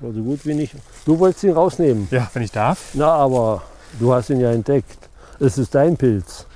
So 0.00 0.10
gut 0.22 0.44
wie 0.46 0.54
nicht. 0.54 0.74
Du 1.04 1.18
wolltest 1.18 1.44
ihn 1.44 1.52
rausnehmen. 1.52 2.08
ja, 2.10 2.28
wenn 2.32 2.42
ich 2.42 2.50
darf. 2.52 2.90
Na, 2.94 3.12
aber 3.12 3.62
du 4.00 4.12
hast 4.12 4.30
ihn 4.30 4.40
ja 4.40 4.50
entdeckt. 4.50 4.98
Es 5.38 5.58
ist 5.58 5.74
dein 5.74 5.96
Pilz. 5.96 6.46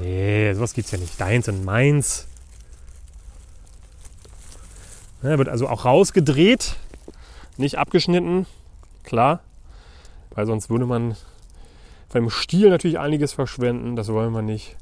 Nee, 0.00 0.52
sowas 0.54 0.72
gibt's 0.72 0.90
ja 0.92 0.98
nicht. 0.98 1.20
Deins 1.20 1.48
und 1.48 1.64
meins. 1.64 2.26
Ja, 5.22 5.30
Er 5.30 5.38
wird 5.38 5.48
also 5.48 5.68
auch 5.68 5.84
rausgedreht, 5.84 6.76
nicht 7.56 7.78
abgeschnitten, 7.78 8.46
klar. 9.04 9.40
Weil 10.34 10.46
sonst 10.46 10.68
würde 10.70 10.86
man 10.86 11.16
beim 12.16 12.30
Stiel 12.30 12.70
natürlich 12.70 12.98
einiges 12.98 13.34
verschwenden. 13.34 13.94
Das 13.94 14.08
wollen 14.08 14.32
wir 14.32 14.40
nicht. 14.40 14.76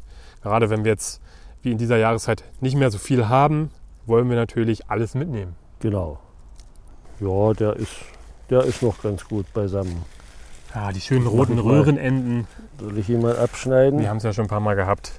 Gerade 0.44 0.70
wenn 0.70 0.84
wir 0.84 0.92
jetzt, 0.92 1.20
wie 1.62 1.72
in 1.72 1.78
dieser 1.78 1.96
Jahreszeit, 1.96 2.44
nicht 2.60 2.76
mehr 2.76 2.92
so 2.92 2.98
viel 2.98 3.28
haben, 3.28 3.72
wollen 4.06 4.28
wir 4.28 4.36
natürlich 4.36 4.88
alles 4.88 5.16
mitnehmen. 5.16 5.56
Genau. 5.80 6.20
Ja, 7.18 7.52
der 7.54 7.74
ist, 7.74 7.90
der 8.50 8.62
ist 8.62 8.82
noch 8.82 9.02
ganz 9.02 9.24
gut 9.24 9.52
beisammen. 9.52 10.04
Ja, 10.76 10.92
die 10.92 11.00
schönen 11.00 11.26
roten. 11.26 11.58
Röhrenenden, 11.58 12.46
Soll 12.78 12.98
ich 12.98 13.08
ihn 13.08 13.20
mal 13.20 13.36
abschneiden? 13.36 13.98
wir 13.98 14.08
haben 14.08 14.18
es 14.18 14.22
ja 14.22 14.32
schon 14.32 14.44
ein 14.44 14.48
paar 14.48 14.60
Mal 14.60 14.76
gehabt. 14.76 15.12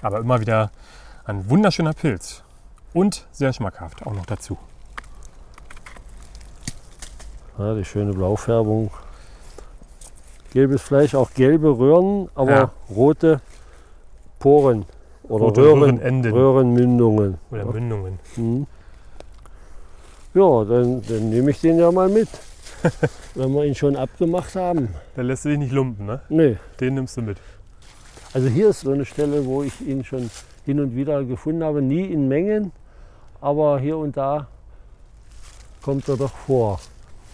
Aber 0.00 0.20
immer 0.20 0.40
wieder 0.40 0.70
ein 1.26 1.50
wunderschöner 1.50 1.92
Pilz. 1.92 2.44
Und 2.94 3.26
sehr 3.30 3.52
schmackhaft, 3.52 4.06
auch 4.06 4.14
noch 4.14 4.24
dazu. 4.24 4.56
Ja, 7.58 7.74
die 7.74 7.84
schöne 7.84 8.14
Blaufärbung. 8.14 8.90
Gelbes 10.58 10.82
Fleisch, 10.82 11.14
auch 11.14 11.30
gelbe 11.34 11.78
Röhren, 11.78 12.28
aber 12.34 12.50
Ja. 12.50 12.70
rote 12.90 13.40
Poren 14.40 14.86
oder 15.28 15.44
Rote 15.44 15.60
Röhren, 15.60 15.78
Röhrenenden. 15.82 16.32
Röhrenmündungen. 16.32 17.38
Oder 17.52 17.64
Mündungen. 17.66 18.18
Mhm. 18.34 18.66
Ja, 20.34 20.64
dann, 20.64 21.00
dann 21.08 21.30
nehme 21.30 21.52
ich 21.52 21.60
den 21.60 21.78
ja 21.78 21.92
mal 21.92 22.08
mit. 22.08 22.28
wenn 23.36 23.52
wir 23.54 23.66
ihn 23.66 23.74
schon 23.76 23.94
abgemacht 23.94 24.56
haben. 24.56 24.88
Der 25.16 25.22
lässt 25.22 25.44
sich 25.44 25.56
nicht 25.56 25.70
lumpen, 25.70 26.06
ne? 26.06 26.22
Nee, 26.28 26.56
Den 26.80 26.94
nimmst 26.94 27.16
du 27.16 27.22
mit. 27.22 27.38
also 28.34 28.48
hier 28.48 28.70
ist 28.70 28.80
so 28.80 28.90
eine 28.90 29.04
Stelle, 29.04 29.46
wo 29.46 29.62
ich 29.62 29.80
ihn 29.80 30.02
schon 30.04 30.28
hin 30.66 30.80
und 30.80 30.96
wieder 30.96 31.22
gefunden 31.22 31.62
habe. 31.62 31.82
Nie 31.82 32.02
in 32.06 32.26
Mengen, 32.26 32.72
aber 33.40 33.78
hier 33.78 33.96
und 33.96 34.16
da 34.16 34.48
kommt 35.82 36.08
er 36.08 36.16
doch 36.16 36.32
vor. 36.34 36.80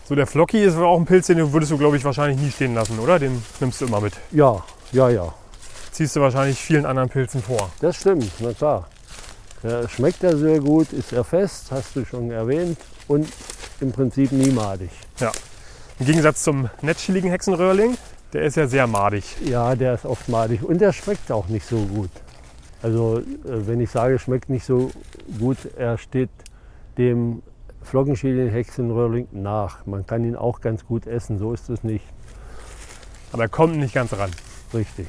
So, 0.06 0.14
der 0.14 0.26
Flocky 0.26 0.62
ist 0.62 0.76
auch 0.76 0.98
ein 0.98 1.06
Pilz, 1.06 1.28
den 1.28 1.52
würdest 1.52 1.72
du, 1.72 1.78
glaube 1.78 1.96
ich, 1.96 2.04
wahrscheinlich 2.04 2.38
nie 2.38 2.50
stehen 2.50 2.74
lassen, 2.74 2.98
oder? 2.98 3.18
Den 3.18 3.42
nimmst 3.60 3.80
du 3.80 3.86
immer 3.86 4.02
mit. 4.02 4.12
Ja, 4.32 4.62
ja, 4.92 5.08
ja. 5.08 5.32
Ziehst 5.92 6.14
du 6.14 6.20
wahrscheinlich 6.20 6.58
vielen 6.58 6.84
anderen 6.84 7.08
Pilzen 7.08 7.42
vor. 7.42 7.70
Das 7.80 7.96
stimmt, 7.96 8.30
na 8.40 8.52
klar. 8.52 8.86
Der 9.62 9.88
schmeckt 9.88 10.22
ja 10.22 10.36
sehr 10.36 10.60
gut, 10.60 10.92
ist 10.92 11.14
er 11.14 11.24
fest, 11.24 11.68
hast 11.70 11.96
du 11.96 12.04
schon 12.04 12.30
erwähnt. 12.30 12.76
Und 13.08 13.28
im 13.80 13.92
Prinzip 13.92 14.30
nie 14.32 14.50
madig. 14.50 14.90
Im 15.98 16.06
Gegensatz 16.06 16.42
zum 16.42 16.68
netzschilligen 16.82 17.30
Hexenröhrling, 17.30 17.96
der 18.34 18.42
ist 18.42 18.56
ja 18.56 18.66
sehr 18.66 18.86
madig. 18.86 19.24
Ja, 19.42 19.74
der 19.74 19.94
ist 19.94 20.04
oft 20.04 20.28
madig 20.28 20.62
und 20.62 20.82
der 20.82 20.92
schmeckt 20.92 21.32
auch 21.32 21.48
nicht 21.48 21.66
so 21.66 21.78
gut. 21.78 22.10
Also 22.82 23.20
äh, 23.20 23.22
wenn 23.44 23.80
ich 23.80 23.90
sage, 23.90 24.18
schmeckt 24.18 24.50
nicht 24.50 24.66
so 24.66 24.90
gut, 25.38 25.56
er 25.78 25.96
steht 25.96 26.30
dem 26.98 27.42
Flockenschädling 27.84 28.50
Hexenröhrling 28.50 29.28
nach. 29.32 29.84
Man 29.86 30.06
kann 30.06 30.24
ihn 30.24 30.36
auch 30.36 30.60
ganz 30.60 30.84
gut 30.86 31.06
essen, 31.06 31.38
so 31.38 31.52
ist 31.52 31.68
es 31.70 31.84
nicht 31.84 32.04
Aber 33.32 33.44
er 33.44 33.48
kommt 33.48 33.76
nicht 33.76 33.94
ganz 33.94 34.12
ran. 34.12 34.30
richtig. 34.72 35.06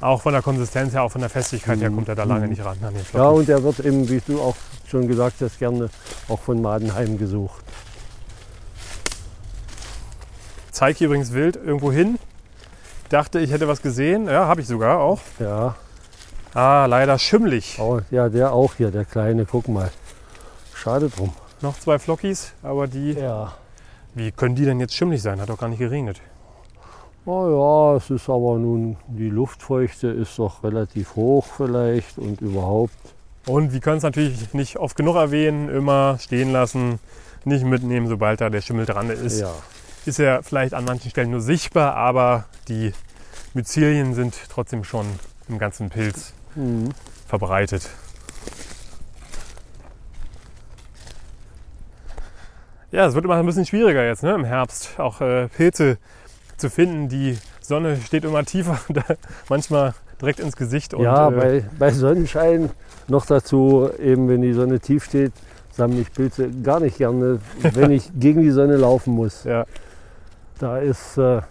Auch 0.00 0.20
von 0.22 0.32
der 0.34 0.42
Konsistenz 0.42 0.92
her, 0.92 1.02
auch 1.02 1.12
von 1.12 1.22
der 1.22 1.30
Festigkeit 1.30 1.80
her 1.80 1.90
Mhm. 1.90 1.94
kommt 1.96 2.08
er 2.08 2.14
da 2.14 2.24
lange 2.24 2.44
Mhm. 2.44 2.50
nicht 2.50 2.64
ran 2.64 2.76
an 2.82 2.92
den 2.94 3.04
Ja, 3.14 3.28
und 3.28 3.48
er 3.48 3.62
wird 3.62 3.80
eben, 3.80 4.08
wie 4.08 4.20
du 4.26 4.40
auch 4.40 4.56
schon 4.86 5.08
gesagt 5.08 5.36
hast, 5.40 5.58
gerne 5.58 5.88
auch 6.28 6.40
von 6.40 6.60
Madenheim 6.60 7.16
gesucht. 7.18 7.64
Zeig 10.70 10.96
hier 10.98 11.06
übrigens 11.06 11.32
wild 11.32 11.56
irgendwo 11.56 11.90
hin. 11.90 12.18
Dachte, 13.08 13.38
ich 13.40 13.50
hätte 13.50 13.68
was 13.68 13.80
gesehen. 13.82 14.26
Ja, 14.26 14.46
habe 14.46 14.60
ich 14.60 14.66
sogar 14.66 14.98
auch. 15.00 15.20
Ja, 15.38 15.76
Ah, 16.52 16.86
leider 16.86 17.18
schimmlig. 17.18 17.76
oh, 17.80 18.00
ja, 18.10 18.28
der 18.28 18.52
auch 18.52 18.74
hier, 18.76 18.90
der 18.90 19.04
kleine, 19.04 19.44
guck 19.46 19.68
mal. 19.68 19.90
Schade 20.74 21.08
drum. 21.10 21.32
Noch 21.62 21.78
zwei 21.78 21.98
Flockys, 21.98 22.52
aber 22.62 22.86
die. 22.86 23.12
Ja. 23.12 23.54
Wie 24.14 24.32
können 24.32 24.54
die 24.54 24.64
denn 24.64 24.80
jetzt 24.80 24.94
schimmlig 24.94 25.22
sein? 25.22 25.40
Hat 25.40 25.48
doch 25.48 25.58
gar 25.58 25.68
nicht 25.68 25.78
geregnet. 25.78 26.20
Oh 27.26 27.90
ja, 27.92 27.96
es 27.96 28.08
ist 28.08 28.28
aber 28.28 28.56
nun, 28.56 28.96
die 29.08 29.28
Luftfeuchte 29.28 30.06
ist 30.06 30.38
doch 30.38 30.62
relativ 30.62 31.16
hoch 31.16 31.44
vielleicht 31.56 32.18
und 32.18 32.40
überhaupt. 32.40 32.94
Und 33.46 33.72
wir 33.72 33.80
können 33.80 33.98
es 33.98 34.04
natürlich 34.04 34.54
nicht 34.54 34.76
oft 34.76 34.96
genug 34.96 35.16
erwähnen, 35.16 35.68
immer 35.68 36.18
stehen 36.20 36.52
lassen, 36.52 37.00
nicht 37.44 37.64
mitnehmen, 37.64 38.06
sobald 38.06 38.40
da 38.40 38.48
der 38.48 38.60
Schimmel 38.60 38.86
dran 38.86 39.10
ist. 39.10 39.40
Ja, 39.40 39.52
Ist 40.04 40.20
er 40.20 40.42
vielleicht 40.44 40.72
an 40.72 40.84
manchen 40.84 41.10
Stellen 41.10 41.30
nur 41.30 41.40
sichtbar, 41.40 41.94
aber 41.94 42.46
die 42.68 42.92
Myzelien 43.54 44.14
sind 44.14 44.34
trotzdem 44.48 44.84
schon 44.84 45.06
im 45.48 45.58
ganzen 45.58 45.90
Pilz 45.90 46.32
mhm. 46.54 46.90
verbreitet. 47.26 47.88
Ja, 52.96 53.04
es 53.06 53.14
wird 53.14 53.26
immer 53.26 53.34
ein 53.34 53.44
bisschen 53.44 53.66
schwieriger 53.66 54.06
jetzt 54.06 54.22
ne, 54.22 54.32
im 54.32 54.44
Herbst, 54.44 54.98
auch 54.98 55.20
äh, 55.20 55.48
Pilze 55.48 55.98
zu 56.56 56.70
finden. 56.70 57.10
Die 57.10 57.36
Sonne 57.60 57.98
steht 57.98 58.24
immer 58.24 58.42
tiefer, 58.42 58.78
manchmal 59.50 59.92
direkt 60.18 60.40
ins 60.40 60.56
Gesicht. 60.56 60.94
Und, 60.94 61.02
ja 61.02 61.28
äh, 61.28 61.30
bei, 61.30 61.64
bei 61.78 61.90
Sonnenschein 61.90 62.70
noch 63.06 63.26
dazu, 63.26 63.90
eben 64.02 64.30
wenn 64.30 64.40
die 64.40 64.54
Sonne 64.54 64.80
tief 64.80 65.04
steht, 65.04 65.32
sammle 65.72 66.00
ich 66.00 66.10
Pilze 66.10 66.48
gar 66.62 66.80
nicht 66.80 66.96
gerne, 66.96 67.40
wenn 67.60 67.90
ich 67.90 68.10
gegen 68.18 68.40
die 68.40 68.50
Sonne 68.50 68.76
laufen 68.76 69.12
muss. 69.12 69.44
ja, 69.44 69.66
Da 70.58 70.78
ist 70.78 71.18
äh, 71.18 71.42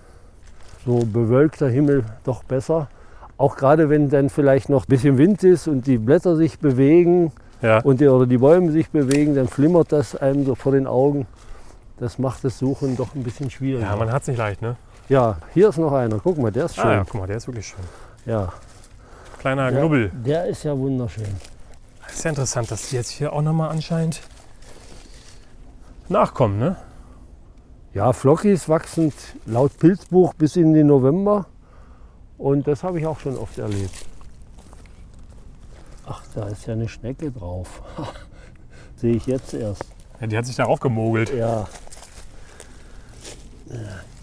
so 0.84 1.06
bewölkter 1.06 1.70
Himmel 1.70 2.06
doch 2.24 2.44
besser. 2.44 2.90
Auch 3.38 3.56
gerade 3.56 3.88
wenn 3.92 4.10
dann 4.10 4.32
vielleicht 4.32 4.70
noch 4.70 4.86
ein 4.86 4.90
bisschen 4.90 5.20
Wind 5.20 5.44
ist 5.44 5.68
und 5.68 5.86
die 5.86 6.00
Blätter 6.00 6.38
sich 6.38 6.58
bewegen 6.58 7.34
ja. 7.66 7.80
und 7.82 8.00
die, 8.00 8.08
oder 8.08 8.26
die 8.26 8.38
Bäume 8.38 8.72
sich 8.72 8.90
bewegen, 8.90 9.36
dann 9.36 9.48
flimmert 9.48 9.92
das 9.92 10.16
einem 10.16 10.46
so 10.46 10.56
vor 10.56 10.72
den 10.72 10.88
Augen. 10.88 11.28
Das 11.98 12.20
macht 12.20 12.44
das 12.44 12.60
Suchen 12.60 12.96
doch 12.98 13.16
ein 13.16 13.24
bisschen 13.24 13.50
schwieriger. 13.50 13.86
ja, 13.88 13.96
man 13.96 14.12
hat 14.12 14.22
es 14.24 14.28
nicht 14.28 14.38
leicht, 14.38 14.62
ne? 14.62 14.76
Ja, 15.08 15.38
hier 15.54 15.70
ist 15.70 15.78
noch 15.78 15.94
einer. 15.94 16.20
Guck 16.20 16.38
mal, 16.38 16.52
der 16.52 16.66
ist 16.66 16.76
schön. 16.76 16.86
Ah, 16.86 16.94
ja, 16.94 17.04
guck 17.04 17.22
mal, 17.22 17.28
der 17.28 17.38
ist 17.38 17.48
wirklich 17.48 17.68
schön. 17.68 17.84
ja. 18.26 18.52
Kleiner 19.40 19.70
Der- 19.70 19.80
Knubbel. 19.80 20.12
Der 20.26 20.46
ist 20.48 20.64
ja 20.64 20.76
wunderschön. 20.78 21.28
Ist 22.10 22.24
ja 22.24 22.30
interessant, 22.32 22.70
dass 22.72 22.90
die 22.90 22.96
jetzt 22.96 23.10
hier 23.12 23.32
auch 23.32 23.42
nochmal 23.44 23.70
anscheinend 23.70 24.22
nachkommen, 26.10 26.60
ne? 26.60 26.76
Ja, 27.94 28.12
Flockis 28.12 28.68
wachsen 28.68 29.14
laut 29.46 29.78
Pilzbuch 29.80 30.34
bis 30.34 30.56
in 30.56 30.74
den 30.74 30.88
November. 30.88 31.46
Und 32.38 32.68
das 32.68 32.84
habe 32.84 33.00
ich 33.00 33.06
auch 33.08 33.20
schon 33.20 33.38
oft 33.38 33.58
erlebt. 33.58 33.94
Ach, 36.08 36.22
da 36.36 36.48
ist 36.48 36.66
ja 36.68 36.74
eine 36.74 36.88
Schnecke 36.88 37.32
drauf. 37.32 37.82
Sehe 38.98 39.16
ich 39.16 39.26
jetzt 39.26 39.54
erst. 39.54 39.84
Ja, 40.22 40.28
die 40.28 40.38
hat 40.38 40.46
sich 40.46 40.56
darauf 40.56 40.80
gemogelt. 40.80 41.34
Ja, 41.34 41.68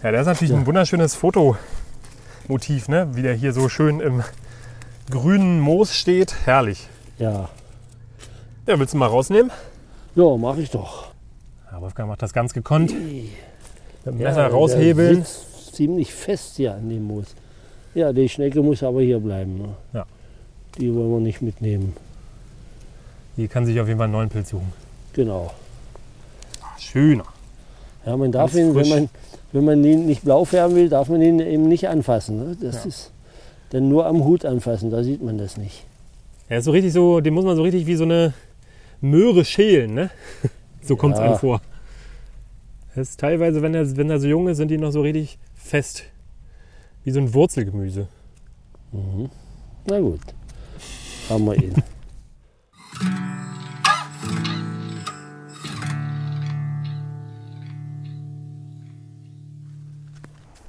Ja, 0.01 0.11
der 0.11 0.21
ist 0.21 0.27
natürlich 0.27 0.51
Ja. 0.51 0.57
ein 0.57 0.65
wunderschönes 0.65 1.15
Fotomotiv, 1.15 2.87
ne? 2.87 3.09
Wie 3.13 3.21
der 3.21 3.33
hier 3.33 3.53
so 3.53 3.69
schön 3.69 3.99
im 3.99 4.23
grünen 5.09 5.59
Moos 5.59 5.95
steht. 5.95 6.35
Herrlich. 6.45 6.87
ja. 7.17 7.49
Ja, 8.65 8.79
willst 8.79 8.93
du 8.93 8.97
mal 8.97 9.07
rausnehmen? 9.07 9.51
Ja, 10.15 10.37
mache 10.37 10.61
ich 10.61 10.69
doch. 10.71 11.07
Ja, 11.69 11.81
Wolfgang 11.81 12.07
macht 12.07 12.21
das 12.21 12.31
ganz 12.31 12.53
gekonnt. 12.53 12.91
Mit 12.93 13.03
dem 14.05 14.19
Ja, 14.21 14.29
Messer 14.29 14.43
der 14.43 14.51
raushebeln. 14.51 15.15
sitzt 15.25 15.75
ziemlich 15.75 16.13
fest 16.13 16.55
hier 16.55 16.73
an 16.75 16.87
dem 16.87 17.03
Moos. 17.03 17.25
Ja, 17.93 18.13
die 18.13 18.29
Schnecke 18.29 18.61
muss 18.61 18.81
aber 18.81 19.01
hier 19.01 19.19
bleiben. 19.19 19.57
Ne? 19.57 19.75
Ja. 19.91 20.05
Die 20.77 20.93
wollen 20.93 21.11
wir 21.11 21.19
nicht 21.19 21.41
mitnehmen. 21.41 21.93
Hier 23.35 23.47
kann 23.47 23.65
sich 23.65 23.79
auf 23.79 23.87
jeden 23.87 23.97
Fall 23.99 24.05
einen 24.05 24.13
neuen 24.13 24.29
Pilz 24.29 24.49
suchen. 24.49 24.71
Genau. 25.13 25.51
Ah, 26.61 26.77
Schöner. 26.79 27.25
Ja, 28.05 28.17
man 28.17 28.31
darf 28.31 28.53
Ganz 28.53 28.67
ihn, 28.69 28.75
wenn 28.75 28.89
man, 28.89 29.09
wenn 29.51 29.65
man 29.65 29.83
ihn 29.83 30.05
nicht 30.05 30.23
blau 30.23 30.45
färben 30.45 30.75
will, 30.75 30.89
darf 30.89 31.09
man 31.09 31.21
ihn 31.21 31.39
eben 31.39 31.67
nicht 31.67 31.87
anfassen. 31.87 32.37
Ne? 32.37 32.57
Das 32.59 32.83
Ja. 32.83 32.89
ist 32.89 33.11
Denn 33.71 33.89
nur 33.89 34.05
am 34.05 34.23
Hut 34.23 34.45
anfassen, 34.45 34.91
da 34.91 35.03
sieht 35.03 35.23
man 35.23 35.37
das 35.39 35.57
nicht. 35.57 35.83
Er 36.47 36.59
ist 36.59 36.65
so 36.65 36.71
richtig 36.71 36.93
so, 36.93 37.21
den 37.21 37.33
muss 37.33 37.43
man 37.45 37.55
so 37.55 37.63
richtig 37.63 37.87
wie 37.87 37.95
so 37.95 38.03
eine 38.03 38.33
Möhre 39.01 39.45
schälen, 39.45 39.93
ne? 39.93 40.09
So 40.83 40.95
kommt 40.97 41.13
es 41.15 41.19
Ja. 41.21 41.25
einem 41.27 41.37
vor. 41.39 41.61
Das 42.93 43.09
ist 43.11 43.19
teilweise, 43.19 43.61
wenn 43.63 43.73
er, 43.73 43.95
wenn 43.97 44.09
er 44.11 44.19
so 44.19 44.27
jung 44.27 44.47
ist, 44.49 44.57
sind 44.57 44.69
die 44.69 44.77
noch 44.77 44.91
so 44.91 45.01
richtig 45.01 45.39
fest. 45.55 46.03
Wie 47.03 47.09
so 47.11 47.19
ein 47.19 47.33
Wurzelgemüse. 47.33 48.07
Na 49.87 49.99
gut, 49.99 50.19
haben 51.29 51.45
wir 51.45 51.55
ihn. 51.55 51.73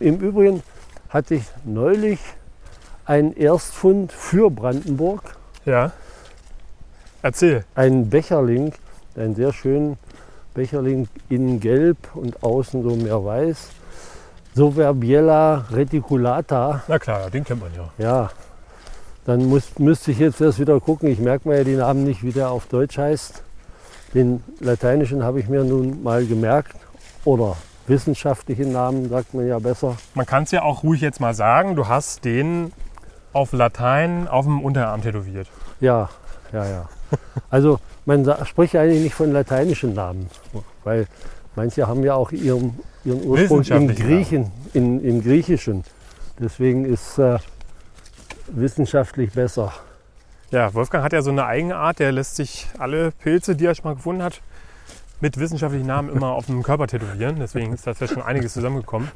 Im 0.01 0.19
Übrigen 0.19 0.63
hatte 1.09 1.37
ich 1.37 1.45
neulich 1.65 2.19
einen 3.07 3.37
Erstfund 3.37 4.13
für 4.13 4.51
Brandenburg, 4.51 5.37
Ja. 5.65 5.93
Erzähl. 7.23 7.65
einen 7.75 8.11
Becherling, 8.11 8.73
einen 9.17 9.35
sehr 9.35 9.53
schönen 9.53 9.97
Becherling, 10.53 11.09
innen 11.29 11.59
gelb 11.61 11.97
und 12.15 12.43
außen 12.43 12.83
so 12.83 12.97
mehr 12.97 13.25
weiß. 13.25 13.69
Soverbiella 14.55 15.67
reticulata. 15.73 16.83
Na 16.87 16.99
klar, 16.99 17.31
den 17.31 17.45
kennt 17.45 17.61
man 17.61 17.71
ja. 17.75 17.91
Ja, 17.99 18.31
dann 19.25 19.47
muss, 19.47 19.79
müsste 19.79 20.11
ich 20.11 20.19
jetzt 20.19 20.41
erst 20.41 20.59
wieder 20.59 20.79
gucken. 20.81 21.09
Ich 21.09 21.19
merke 21.19 21.49
mir 21.49 21.59
ja 21.59 21.65
die 21.65 21.77
Namen 21.77 22.05
nicht, 22.05 22.23
wie 22.23 22.33
der 22.33 22.51
auf 22.51 22.67
Deutsch 22.67 22.99
heißt. 22.99 23.43
Den 24.13 24.43
lateinischen 24.61 25.25
habe 25.25 25.41
ich 25.41 25.49
mir 25.49 25.65
nun 25.65 26.03
mal 26.03 26.27
gemerkt. 26.27 26.77
Oder 27.25 27.57
wissenschaftlichen 27.87 28.73
Namen, 28.73 29.09
sagt 29.09 29.35
man 29.35 29.47
ja 29.47 29.59
besser. 29.59 29.97
Man 30.15 30.27
kann 30.27 30.45
es 30.45 30.51
ja 30.51 30.63
auch 30.63 30.83
ruhig 30.83 31.01
jetzt 31.01 31.21
mal 31.21 31.35
sagen, 31.35 31.75
du 31.75 31.89
hast 31.89 32.25
den 32.25 32.73
auf 33.33 33.53
Latein 33.53 34.29
auf 34.29 34.45
dem 34.45 34.63
Unterarm 34.63 35.03
tätowiert. 35.03 35.49
Ja, 35.81 36.09
ja, 36.53 36.67
ja. 36.67 36.89
Also 37.51 37.79
man 38.05 38.25
spricht 38.45 38.77
eigentlich 38.77 39.03
nicht 39.03 39.15
von 39.15 39.33
lateinischen 39.33 39.95
Namen, 39.95 40.29
weil 40.85 41.07
manche 41.57 41.87
haben 41.87 42.05
ja 42.05 42.15
auch 42.15 42.33
ihren, 42.33 42.79
ihren 43.05 43.25
Ursprung 43.25 43.63
im, 43.63 43.89
Griechen, 43.95 44.53
in, 44.73 45.01
im 45.01 45.23
Griechischen. 45.23 45.85
Deswegen 46.39 46.85
ist 46.85 47.19
äh, 47.19 47.39
wissenschaftlich 48.49 49.33
besser. 49.33 49.73
Ja, 50.51 50.73
Wolfgang 50.75 51.03
hat 51.03 51.13
ja 51.13 51.23
so 51.23 51.31
eine 51.31 51.47
Eigenart, 51.47 51.99
der 51.99 52.13
lässt 52.13 52.37
sich 52.37 52.69
alle 52.79 53.11
Pilze, 53.11 53.57
die 53.57 53.67
er 53.67 53.75
schon 53.75 53.85
mal 53.87 53.95
gefunden 53.95 54.23
hat, 54.23 54.41
mit 55.21 55.39
wissenschaftlichen 55.39 55.87
Namen 55.87 56.11
immer 56.11 56.29
auf 56.29 56.47
dem 56.47 56.63
Körper 56.63 56.87
tätowieren. 56.87 57.37
Deswegen 57.39 57.73
ist 57.73 57.87
da 57.87 57.93
ja 57.93 58.07
schon 58.07 58.23
einiges 58.23 58.53
zusammengekommen. 58.53 59.09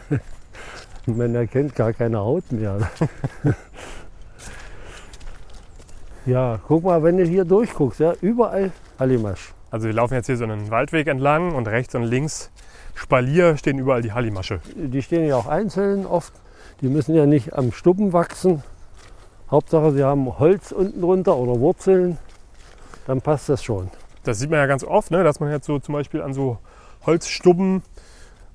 Man 1.07 1.35
erkennt 1.35 1.75
gar 1.75 1.93
keine 1.93 2.19
Haut 2.19 2.51
mehr. 2.51 2.91
ja, 6.27 6.59
guck 6.67 6.85
mal, 6.85 7.03
wenn 7.03 7.17
du 7.17 7.25
hier 7.25 7.45
durchguckst, 7.45 8.01
ja, 8.01 8.15
überall 8.21 8.73
Hallimasch. 8.99 9.55
Also 9.71 9.87
wir 9.87 9.95
laufen 9.95 10.15
jetzt 10.15 10.27
hier 10.27 10.37
so 10.37 10.45
einen 10.45 10.71
Waldweg 10.71 11.07
entlang 11.07 11.55
und 11.55 11.69
rechts 11.69 11.95
und 11.95 12.03
links 12.03 12.51
Spalier 12.95 13.57
stehen 13.57 13.79
überall 13.79 14.03
die 14.03 14.13
Hallimasche. 14.13 14.61
Die 14.75 15.03
stehen 15.03 15.27
ja 15.27 15.37
auch 15.37 15.47
einzeln 15.47 16.05
oft. 16.05 16.33
Die 16.81 16.89
müssen 16.89 17.15
ja 17.15 17.27
nicht 17.27 17.55
am 17.55 17.71
Stuppen 17.71 18.13
wachsen. 18.13 18.63
Hauptsache, 19.51 19.93
sie 19.93 20.05
haben 20.05 20.39
Holz 20.39 20.73
unten 20.73 21.01
drunter 21.01 21.37
oder 21.37 21.59
Wurzeln. 21.59 22.19
Dann 23.07 23.23
passt 23.23 23.49
das 23.49 23.65
schon. 23.65 23.91
Das 24.25 24.39
sieht 24.39 24.51
man 24.51 24.59
ja 24.59 24.67
ganz 24.67 24.85
oft, 24.85 25.11
ne? 25.11 25.25
dass 25.25 25.41
man 25.41 25.51
jetzt 25.51 25.67
so 25.67 25.79
zum 25.79 25.95
Beispiel 25.95 26.21
an 26.21 26.35
so 26.35 26.59
Holzstubben, 27.07 27.83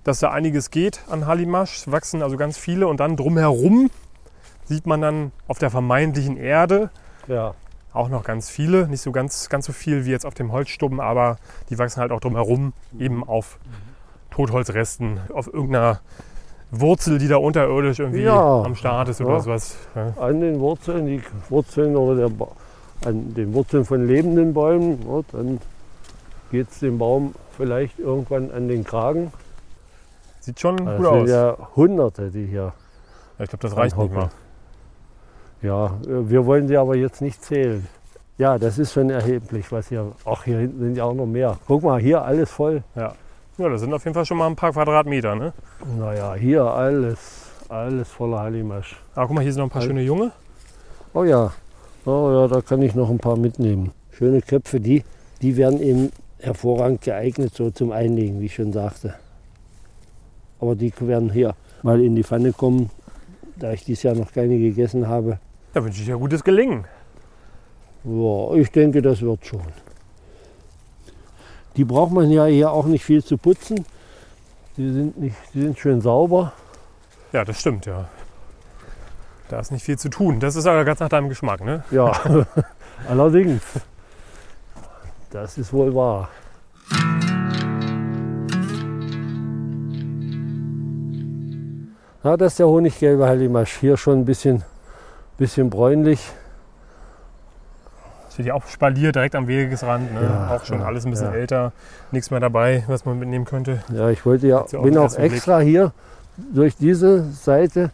dass 0.03 0.19
da 0.19 0.29
einiges 0.29 0.69
geht 0.69 1.01
an 1.09 1.25
Hallimasch. 1.25 1.77
Es 1.77 1.91
wachsen 1.91 2.21
also 2.21 2.37
ganz 2.37 2.57
viele 2.57 2.87
und 2.87 2.99
dann 2.99 3.17
drumherum 3.17 3.89
sieht 4.65 4.85
man 4.85 5.01
dann 5.01 5.31
auf 5.47 5.57
der 5.57 5.71
vermeintlichen 5.71 6.37
Erde 6.37 6.91
Ja, 7.27 7.55
auch 7.91 8.09
noch 8.09 8.23
ganz 8.23 8.49
viele. 8.49 8.87
Nicht 8.87 9.01
so 9.01 9.11
ganz, 9.11 9.49
ganz 9.49 9.65
so 9.65 9.73
viel 9.73 10.05
wie 10.05 10.11
jetzt 10.11 10.25
auf 10.25 10.35
dem 10.35 10.51
Holzstubben, 10.51 10.99
aber 10.99 11.37
die 11.69 11.79
wachsen 11.79 12.01
halt 12.01 12.11
auch 12.11 12.19
drumherum, 12.19 12.73
eben 12.99 13.27
auf 13.27 13.57
Totholzresten, 14.29 15.19
auf 15.33 15.47
irgendeiner 15.47 16.01
Wurzel, 16.75 17.17
die 17.19 17.27
da 17.27 17.37
unterirdisch 17.37 17.99
irgendwie 17.99 18.23
Ja. 18.23 18.61
am 18.63 18.75
Start 18.75 19.09
ist 19.09 19.19
Ja. 19.19 19.25
oder 19.27 19.39
sowas. 19.41 19.75
Ja. 19.95 20.13
an 20.21 20.41
den 20.41 20.59
Wurzeln, 20.59 21.05
die 21.05 21.21
Wurzeln 21.49 21.95
oder 21.95 22.27
der, 22.27 22.47
an 23.05 23.33
den 23.33 23.53
Wurzeln 23.53 23.85
von 23.85 24.05
lebenden 24.07 24.53
Bäumen, 24.53 24.99
ja, 25.07 25.21
dann 25.31 25.59
geht 26.51 26.69
es 26.71 26.79
dem 26.79 26.97
Baum 26.97 27.33
vielleicht 27.57 27.99
irgendwann 27.99 28.51
an 28.51 28.67
den 28.67 28.83
Kragen. 28.83 29.31
Sieht 30.39 30.59
schon 30.59 30.77
Das 30.77 30.97
gut 30.97 31.05
sind 31.05 31.15
aus. 31.23 31.29
ja 31.29 31.57
Hunderte, 31.75 32.29
die 32.31 32.45
hier 32.45 32.73
Ich 33.39 33.49
glaube, 33.49 33.61
das 33.61 33.75
reicht 33.77 33.95
nicht 33.97 34.03
Hocken. 34.03 34.15
mal. 34.17 34.29
Ja, 35.61 35.85
äh, 36.07 36.29
wir 36.29 36.45
wollen 36.45 36.67
sie 36.67 36.77
aber 36.77 36.95
jetzt 36.95 37.21
nicht 37.21 37.43
zählen. 37.43 37.87
Ja, 38.37 38.57
das 38.57 38.77
ist 38.79 38.93
schon 38.93 39.09
erheblich, 39.09 39.71
was 39.71 39.89
hier. 39.89 40.11
Ach, 40.25 40.43
hier 40.43 40.57
hinten 40.57 40.79
sind 40.79 40.97
ja 40.97 41.03
auch 41.05 41.13
noch 41.13 41.25
mehr. 41.27 41.57
Guck 41.67 41.83
mal, 41.83 41.99
hier 42.01 42.23
alles 42.23 42.49
voll. 42.51 42.83
Ja. 42.95 43.13
Ja, 43.57 43.69
das 43.69 43.81
sind 43.81 43.93
auf 43.93 44.03
jeden 44.03 44.15
Fall 44.15 44.25
schon 44.25 44.37
mal 44.37 44.47
ein 44.47 44.55
paar 44.55 44.71
Quadratmeter. 44.71 45.35
Ne? 45.35 45.53
Naja, 45.97 46.33
hier 46.33 46.63
alles, 46.63 47.51
alles 47.69 48.09
voller 48.09 48.39
Hallimasch. 48.39 48.97
Aber 49.15 49.27
guck 49.27 49.35
mal, 49.35 49.41
hier 49.41 49.53
sind 49.53 49.59
noch 49.59 49.67
ein 49.67 49.71
paar 49.71 49.81
schöne 49.81 50.01
Junge. 50.01 50.31
Oh 51.13 51.23
ja, 51.23 51.53
oh 52.05 52.31
ja, 52.31 52.47
da 52.47 52.61
kann 52.61 52.81
ich 52.81 52.95
noch 52.95 53.09
ein 53.09 53.19
paar 53.19 53.37
mitnehmen. 53.37 53.91
Schöne 54.11 54.41
Köpfe, 54.41 54.79
die, 54.79 55.03
die 55.41 55.55
werden 55.57 55.79
eben 55.81 56.11
hervorragend 56.39 57.01
geeignet 57.01 57.53
so 57.53 57.69
zum 57.69 57.91
Einlegen, 57.91 58.39
wie 58.39 58.45
ich 58.45 58.55
schon 58.55 58.73
sagte. 58.73 59.15
Aber 60.59 60.75
die 60.75 60.93
werden 60.99 61.31
hier 61.31 61.55
mal 61.83 62.01
in 62.01 62.15
die 62.15 62.23
Pfanne 62.23 62.53
kommen, 62.53 62.89
da 63.55 63.71
ich 63.71 63.85
dieses 63.85 64.03
Jahr 64.03 64.15
noch 64.15 64.31
keine 64.31 64.57
gegessen 64.57 65.07
habe. 65.07 65.39
Da 65.73 65.83
wünsche 65.83 66.01
ich 66.01 66.07
dir 66.07 66.17
gutes 66.17 66.43
Gelingen. 66.43 66.85
Ja, 68.03 68.53
ich 68.55 68.71
denke, 68.71 69.01
das 69.01 69.21
wird 69.21 69.45
schon. 69.45 69.61
Die 71.75 71.85
braucht 71.85 72.11
man 72.11 72.29
ja 72.29 72.45
hier 72.45 72.71
auch 72.71 72.85
nicht 72.85 73.03
viel 73.03 73.23
zu 73.23 73.37
putzen. 73.37 73.85
Die 74.77 74.91
sind, 74.91 75.17
nicht, 75.17 75.35
die 75.53 75.61
sind 75.61 75.79
schön 75.79 76.01
sauber. 76.01 76.53
Ja, 77.31 77.43
das 77.43 77.59
stimmt, 77.59 77.85
ja. 77.85 78.07
Da 79.49 79.59
ist 79.59 79.71
nicht 79.71 79.83
viel 79.83 79.97
zu 79.97 80.09
tun. 80.09 80.39
Das 80.39 80.55
ist 80.55 80.65
aber 80.65 80.83
ganz 80.85 80.99
nach 80.99 81.09
deinem 81.09 81.29
Geschmack, 81.29 81.63
ne? 81.63 81.83
Ja, 81.91 82.11
allerdings. 83.09 83.61
Das 85.31 85.57
ist 85.57 85.73
wohl 85.73 85.93
wahr. 85.95 86.29
Ja, 92.23 92.37
das 92.37 92.53
ist 92.53 92.59
der 92.59 92.67
honiggelbe 92.67 93.25
Hallimasch. 93.25 93.77
Hier 93.79 93.97
schon 93.97 94.19
ein 94.19 94.25
bisschen, 94.25 94.63
bisschen 95.37 95.69
bräunlich. 95.69 96.31
Steht 98.33 98.45
hier 98.45 98.55
auch 98.55 98.65
Spalier 98.67 99.11
direkt 99.11 99.35
am 99.35 99.47
Wegesrand. 99.47 100.13
Ne? 100.13 100.21
Ja, 100.21 100.55
auch 100.55 100.65
schon 100.65 100.79
ja, 100.79 100.85
alles 100.85 101.05
ein 101.05 101.11
bisschen 101.11 101.31
ja. 101.31 101.37
älter. 101.37 101.71
Nichts 102.11 102.31
mehr 102.31 102.39
dabei, 102.39 102.83
was 102.87 103.05
man 103.05 103.19
mitnehmen 103.19 103.45
könnte. 103.45 103.83
Ja, 103.93 104.09
ich 104.09 104.25
wollte 104.25 104.47
ja, 104.47 104.65
ja 104.71 104.79
auch 104.79 104.83
bin 104.83 104.97
auch 104.97 105.03
ersten 105.03 105.21
Blick. 105.21 105.33
extra 105.33 105.59
hier 105.59 105.91
durch 106.51 106.75
diese 106.75 107.23
Seite 107.31 107.91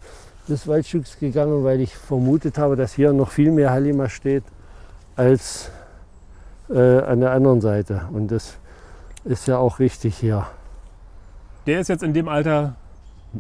des 0.48 0.68
Waldstücks 0.68 1.20
gegangen, 1.20 1.64
weil 1.64 1.82
ich 1.82 1.96
vermutet 1.96 2.58
habe, 2.58 2.76
dass 2.76 2.94
hier 2.94 3.14
noch 3.14 3.32
viel 3.32 3.52
mehr 3.52 3.72
Hallimasch 3.72 4.14
steht 4.14 4.44
als 5.16 5.72
äh, 6.70 7.00
an 7.00 7.20
der 7.20 7.32
anderen 7.32 7.62
Seite. 7.62 8.04
Und 8.12 8.32
das 8.32 8.58
ist 9.26 9.48
ja 9.48 9.58
auch 9.58 9.80
richtig 9.80 10.18
hier. 10.18 10.48
Der 11.68 11.82
ist 11.82 11.90
jetzt 11.90 12.04
in 12.04 12.14
dem 12.14 12.28
Alter 12.28 12.76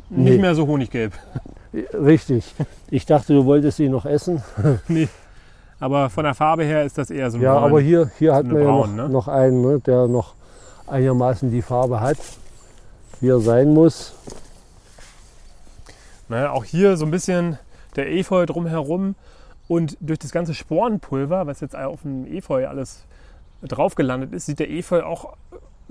Nee. 0.09 0.31
nicht 0.31 0.41
mehr 0.41 0.55
so 0.55 0.67
honiggelb. 0.67 1.13
Richtig. 1.93 2.55
Ich 2.89 3.05
dachte, 3.05 3.33
du 3.33 3.45
wolltest 3.45 3.79
ihn 3.79 3.91
noch 3.91 4.05
essen. 4.05 4.41
nee. 4.87 5.07
Aber 5.79 6.09
von 6.09 6.25
der 6.25 6.33
Farbe 6.33 6.63
her 6.63 6.83
ist 6.83 6.97
das 6.97 7.09
eher 7.09 7.31
so 7.31 7.37
ein 7.37 7.43
Ja, 7.43 7.53
Braun. 7.53 7.63
aber 7.63 7.81
hier, 7.81 8.11
hier 8.19 8.33
hat 8.35 8.45
man 8.45 8.57
ja 8.57 8.63
noch, 8.63 8.87
ne? 8.87 9.09
noch 9.09 9.27
einen, 9.27 9.61
ne, 9.61 9.79
der 9.79 10.07
noch 10.07 10.35
einigermaßen 10.87 11.51
die 11.51 11.61
Farbe 11.61 12.01
hat, 12.01 12.17
wie 13.21 13.29
er 13.29 13.39
sein 13.39 13.73
muss. 13.73 14.13
Ne, 16.27 16.51
auch 16.51 16.65
hier 16.65 16.97
so 16.97 17.05
ein 17.05 17.11
bisschen 17.11 17.57
der 17.95 18.11
Efeu 18.11 18.45
drumherum 18.45 19.15
und 19.67 19.97
durch 20.01 20.19
das 20.19 20.31
ganze 20.31 20.53
Sporenpulver, 20.53 21.47
was 21.47 21.61
jetzt 21.61 21.75
auf 21.75 22.01
dem 22.01 22.25
Efeu 22.25 22.67
alles 22.67 23.05
drauf 23.61 23.95
gelandet 23.95 24.33
ist, 24.33 24.45
sieht 24.47 24.59
der 24.59 24.69
Efeu 24.69 25.03
auch 25.03 25.33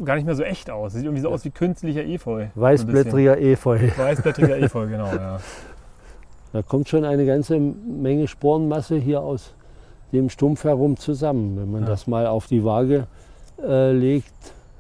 gar 0.05 0.15
nicht 0.17 0.27
mehr 0.27 0.35
so 0.35 0.43
echt 0.43 0.71
aus. 0.71 0.93
Sieht 0.93 1.05
irgendwie 1.05 1.23
so 1.23 1.29
aus 1.31 1.45
wie 1.45 1.51
künstlicher 1.51 2.05
Efeu. 2.05 2.47
Weißblättriger 2.55 3.39
Efeu. 3.39 3.79
Weißblättriger 3.97 4.59
Efeu, 4.59 4.87
genau. 4.87 5.13
Ja. 5.13 5.41
Da 6.53 6.63
kommt 6.63 6.89
schon 6.89 7.05
eine 7.05 7.27
ganze 7.27 7.59
Menge 7.59 8.29
Sporenmasse 8.29 8.97
hier 8.97 9.21
aus 9.21 9.55
dem 10.13 10.31
Stumpf 10.31 10.65
herum 10.65 10.97
zusammen. 10.97 11.57
Wenn 11.59 11.71
man 11.71 11.83
Ja. 11.83 11.89
das 11.89 12.07
mal 12.07 12.27
auf 12.27 12.47
die 12.47 12.65
Waage 12.65 13.07
äh, 13.63 13.93
legt. 13.93 14.33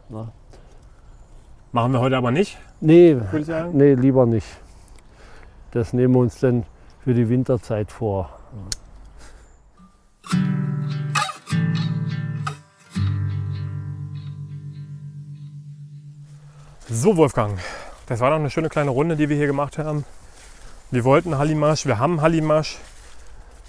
Na. 0.08 0.32
Machen 1.72 1.92
wir 1.92 2.00
heute 2.00 2.16
aber 2.16 2.30
nicht, 2.30 2.56
Nee, 2.80 3.16
nee, 3.72 3.94
lieber 3.94 4.24
nicht. 4.24 4.46
Das 5.72 5.92
nehmen 5.92 6.14
wir 6.14 6.20
uns 6.20 6.38
dann 6.40 6.64
für 7.04 7.12
die 7.12 7.28
Winterzeit 7.28 7.90
vor. 7.92 8.30
So, 16.88 17.16
Wolfgang, 17.16 17.58
das 18.06 18.20
war 18.20 18.30
doch 18.30 18.36
eine 18.36 18.50
schöne 18.50 18.68
kleine 18.68 18.90
Runde, 18.90 19.16
die 19.16 19.28
wir 19.28 19.36
hier 19.36 19.46
gemacht 19.46 19.78
haben. 19.78 20.04
Wir 20.90 21.04
wollten 21.04 21.36
Hallimasch, 21.36 21.84
wir 21.86 21.98
haben 21.98 22.22
Hallimasch. 22.22 22.78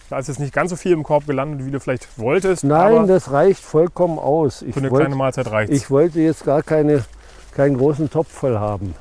Da 0.09 0.17
ist 0.17 0.27
jetzt 0.27 0.39
nicht 0.39 0.53
ganz 0.53 0.71
so 0.71 0.75
viel 0.75 0.91
im 0.91 1.03
Korb 1.03 1.27
gelandet, 1.27 1.65
wie 1.65 1.71
du 1.71 1.79
vielleicht 1.79 2.17
wolltest. 2.17 2.63
Nein, 2.63 3.05
das 3.07 3.31
reicht 3.31 3.61
vollkommen 3.63 4.17
aus. 4.17 4.61
Ich 4.63 4.73
für 4.73 4.79
eine 4.79 4.89
wollte- 4.89 5.03
kleine 5.05 5.15
Mahlzeit 5.15 5.51
reicht 5.51 5.71
Ich 5.71 5.91
wollte 5.91 6.19
jetzt 6.19 6.45
gar 6.45 6.63
keine, 6.63 7.05
keinen 7.53 7.77
großen 7.77 8.09
Topf 8.09 8.31
voll 8.31 8.57
haben. 8.57 8.95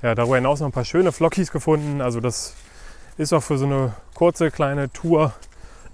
Ja, 0.00 0.14
darüber 0.14 0.36
hinaus 0.36 0.60
noch 0.60 0.66
ein 0.68 0.72
paar 0.72 0.84
schöne 0.86 1.12
Flockies 1.12 1.52
gefunden. 1.52 2.00
Also 2.00 2.20
das 2.20 2.54
ist 3.18 3.32
auch 3.34 3.42
für 3.42 3.58
so 3.58 3.66
eine 3.66 3.92
kurze 4.14 4.50
kleine 4.50 4.90
Tour 4.90 5.32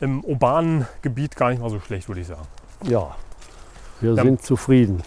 im 0.00 0.22
urbanen 0.22 0.86
Gebiet 1.02 1.34
gar 1.34 1.50
nicht 1.50 1.60
mal 1.60 1.68
so 1.70 1.80
schlecht, 1.80 2.06
würde 2.08 2.20
ich 2.20 2.28
sagen. 2.28 2.46
Ja, 2.84 3.16
wir 4.00 4.14
Ja. 4.14 4.22
sind 4.22 4.42
zufrieden. 4.42 5.02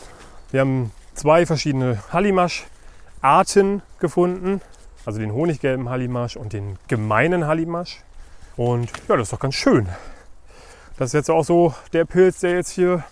Wir 0.51 0.59
haben 0.59 0.91
zwei 1.15 1.45
verschiedene 1.45 1.99
Hallimasch-Arten 2.11 3.81
gefunden. 3.99 4.61
Also 5.05 5.19
den 5.19 5.33
honiggelben 5.33 5.89
Hallimasch 5.89 6.35
und 6.35 6.53
den 6.53 6.77
gemeinen 6.87 7.47
Hallimasch. 7.47 8.01
Und 8.61 8.91
ja, 9.07 9.17
das 9.17 9.23
ist 9.23 9.33
doch 9.33 9.39
ganz 9.39 9.55
schön. 9.55 9.89
Das 10.99 11.07
ist 11.07 11.13
jetzt 11.13 11.31
auch 11.31 11.43
so 11.43 11.73
der 11.93 12.05
Pilz, 12.05 12.41
der 12.41 12.51
jetzt 12.51 12.69
hier 12.69 13.03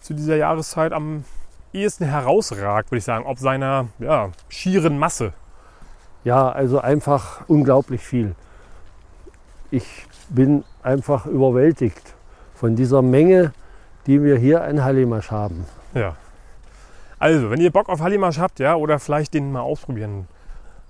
zu 0.00 0.12
dieser 0.12 0.34
Jahreszeit 0.34 0.92
am 0.92 1.24
ehesten 1.72 2.04
herausragt, 2.04 2.90
würde 2.90 2.98
ich 2.98 3.04
sagen, 3.04 3.24
ob 3.24 3.38
seiner 3.38 3.86
ja, 4.00 4.30
schieren 4.48 4.98
Masse. 4.98 5.34
Ja, 6.24 6.50
also 6.50 6.80
einfach 6.80 7.42
unglaublich 7.46 8.00
viel. 8.00 8.34
Ich 9.70 9.86
bin 10.30 10.64
einfach 10.82 11.26
überwältigt 11.26 12.14
von 12.56 12.74
dieser 12.74 13.02
Menge, 13.02 13.52
die 14.06 14.20
wir 14.20 14.36
hier 14.36 14.64
an 14.64 14.82
Hallimasch 14.82 15.30
haben. 15.30 15.64
Ja. 15.94 16.16
Also, 17.20 17.52
wenn 17.52 17.60
ihr 17.60 17.70
Bock 17.70 17.88
auf 17.88 18.00
Hallimasch 18.00 18.40
habt, 18.40 18.58
ja, 18.58 18.74
oder 18.74 18.98
vielleicht 18.98 19.34
den 19.34 19.52
mal 19.52 19.60
ausprobieren 19.60 20.26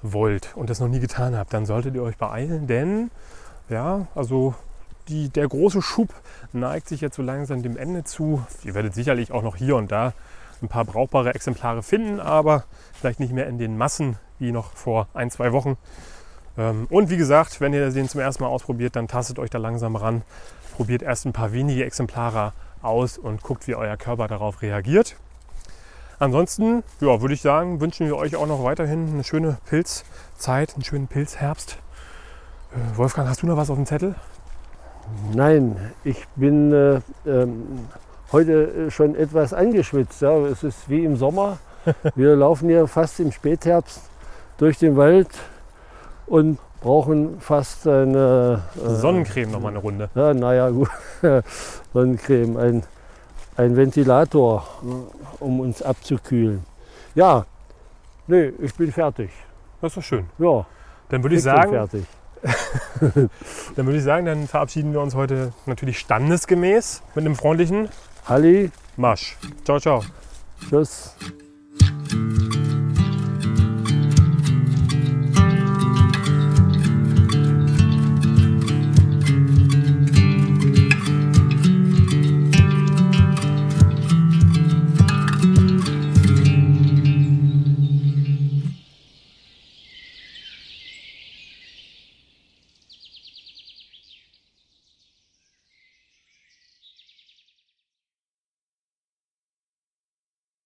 wollt 0.00 0.56
und 0.56 0.70
das 0.70 0.80
noch 0.80 0.88
nie 0.88 1.00
getan 1.00 1.36
habt, 1.36 1.52
dann 1.52 1.66
solltet 1.66 1.94
ihr 1.94 2.02
euch 2.02 2.16
beeilen, 2.16 2.66
denn 2.66 3.10
ja, 3.72 4.06
also 4.14 4.54
die, 5.08 5.28
der 5.28 5.48
große 5.48 5.82
Schub 5.82 6.14
neigt 6.52 6.88
sich 6.88 7.00
jetzt 7.00 7.16
so 7.16 7.22
langsam 7.22 7.62
dem 7.62 7.76
Ende 7.76 8.04
zu. 8.04 8.44
Ihr 8.62 8.74
werdet 8.74 8.94
sicherlich 8.94 9.32
auch 9.32 9.42
noch 9.42 9.56
hier 9.56 9.76
und 9.76 9.90
da 9.90 10.12
ein 10.62 10.68
paar 10.68 10.84
brauchbare 10.84 11.34
Exemplare 11.34 11.82
finden, 11.82 12.20
aber 12.20 12.64
vielleicht 12.92 13.18
nicht 13.18 13.32
mehr 13.32 13.48
in 13.48 13.58
den 13.58 13.76
Massen 13.76 14.16
wie 14.38 14.52
noch 14.52 14.72
vor 14.74 15.08
ein, 15.14 15.30
zwei 15.30 15.52
Wochen. 15.52 15.76
Ähm, 16.56 16.86
Und 16.88 17.10
wie 17.10 17.16
gesagt, 17.16 17.60
wenn 17.60 17.72
ihr 17.72 17.90
den 17.90 18.08
zum 18.08 18.20
ersten 18.20 18.44
Mal 18.44 18.48
ausprobiert, 18.48 18.94
dann 18.94 19.08
tastet 19.08 19.38
euch 19.38 19.50
da 19.50 19.58
langsam 19.58 19.96
ran. 19.96 20.22
Probiert 20.76 21.02
erst 21.02 21.26
ein 21.26 21.32
paar 21.32 21.52
wenige 21.52 21.84
Exemplare 21.84 22.52
aus 22.80 23.18
und 23.18 23.42
guckt, 23.42 23.66
wie 23.66 23.74
euer 23.74 23.96
Körper 23.96 24.28
darauf 24.28 24.62
reagiert. 24.62 25.16
Ansonsten, 26.18 26.84
ja, 27.00 27.20
würde 27.20 27.34
ich 27.34 27.42
sagen, 27.42 27.80
wünschen 27.80 28.06
wir 28.06 28.16
euch 28.16 28.36
auch 28.36 28.46
noch 28.46 28.62
weiterhin 28.62 29.08
eine 29.08 29.24
schöne 29.24 29.58
Pilzzeit, 29.66 30.74
einen 30.74 30.84
schönen 30.84 31.08
Pilzherbst. 31.08 31.78
Äh, 32.74 32.96
Wolfgang, 32.96 33.28
hast 33.28 33.42
du 33.42 33.46
noch 33.46 33.56
was 33.56 33.70
auf 33.70 33.76
dem 33.76 33.86
Zettel? 33.86 34.14
Nein, 35.34 35.76
ich 36.04 36.26
bin 36.36 36.72
äh, 36.72 37.00
ähm, 37.26 37.86
heute 38.30 38.86
äh, 38.86 38.90
schon 38.90 39.14
etwas 39.14 39.52
angeschwitzt. 39.52 40.22
Ja. 40.22 40.38
Es 40.46 40.62
ist 40.62 40.88
wie 40.88 41.04
im 41.04 41.16
Sommer. 41.16 41.58
Wir 42.14 42.34
laufen 42.36 42.68
hier 42.68 42.86
fast 42.86 43.20
im 43.20 43.32
Spätherbst 43.32 44.00
durch 44.56 44.78
den 44.78 44.96
Wald 44.96 45.28
und 46.26 46.58
brauchen 46.80 47.40
fast 47.40 47.86
eine 47.86 48.62
äh, 48.76 48.88
Sonnencreme 48.88 49.50
noch 49.50 49.60
mal 49.60 49.68
eine 49.68 49.78
Runde. 49.78 50.08
Ja, 50.14 50.32
naja, 50.32 50.70
gut. 50.70 50.88
Sonnencreme, 51.92 52.56
ein, 52.56 52.82
ein 53.56 53.76
Ventilator, 53.76 54.66
um 55.40 55.60
uns 55.60 55.82
abzukühlen. 55.82 56.64
Ja, 57.14 57.44
nee, 58.28 58.52
ich 58.60 58.74
bin 58.74 58.90
fertig. 58.90 59.30
Das 59.80 59.90
ist 59.90 59.96
doch 59.96 60.02
schön. 60.02 60.26
Ja, 60.38 60.64
Dann 61.08 61.22
würde 61.22 61.34
ich 61.34 61.40
und 61.40 61.44
sagen, 61.44 61.70
fertig. 61.72 62.06
dann 63.00 63.86
würde 63.86 63.98
ich 63.98 64.04
sagen, 64.04 64.26
dann 64.26 64.48
verabschieden 64.48 64.92
wir 64.92 65.00
uns 65.00 65.14
heute 65.14 65.52
natürlich 65.66 65.98
standesgemäß 65.98 67.02
mit 67.14 67.24
einem 67.24 67.36
freundlichen 67.36 67.88
Halli, 68.26 68.70
Marsch. 68.96 69.36
Ciao, 69.64 69.78
ciao. 69.78 70.04
tschüss. 70.68 71.16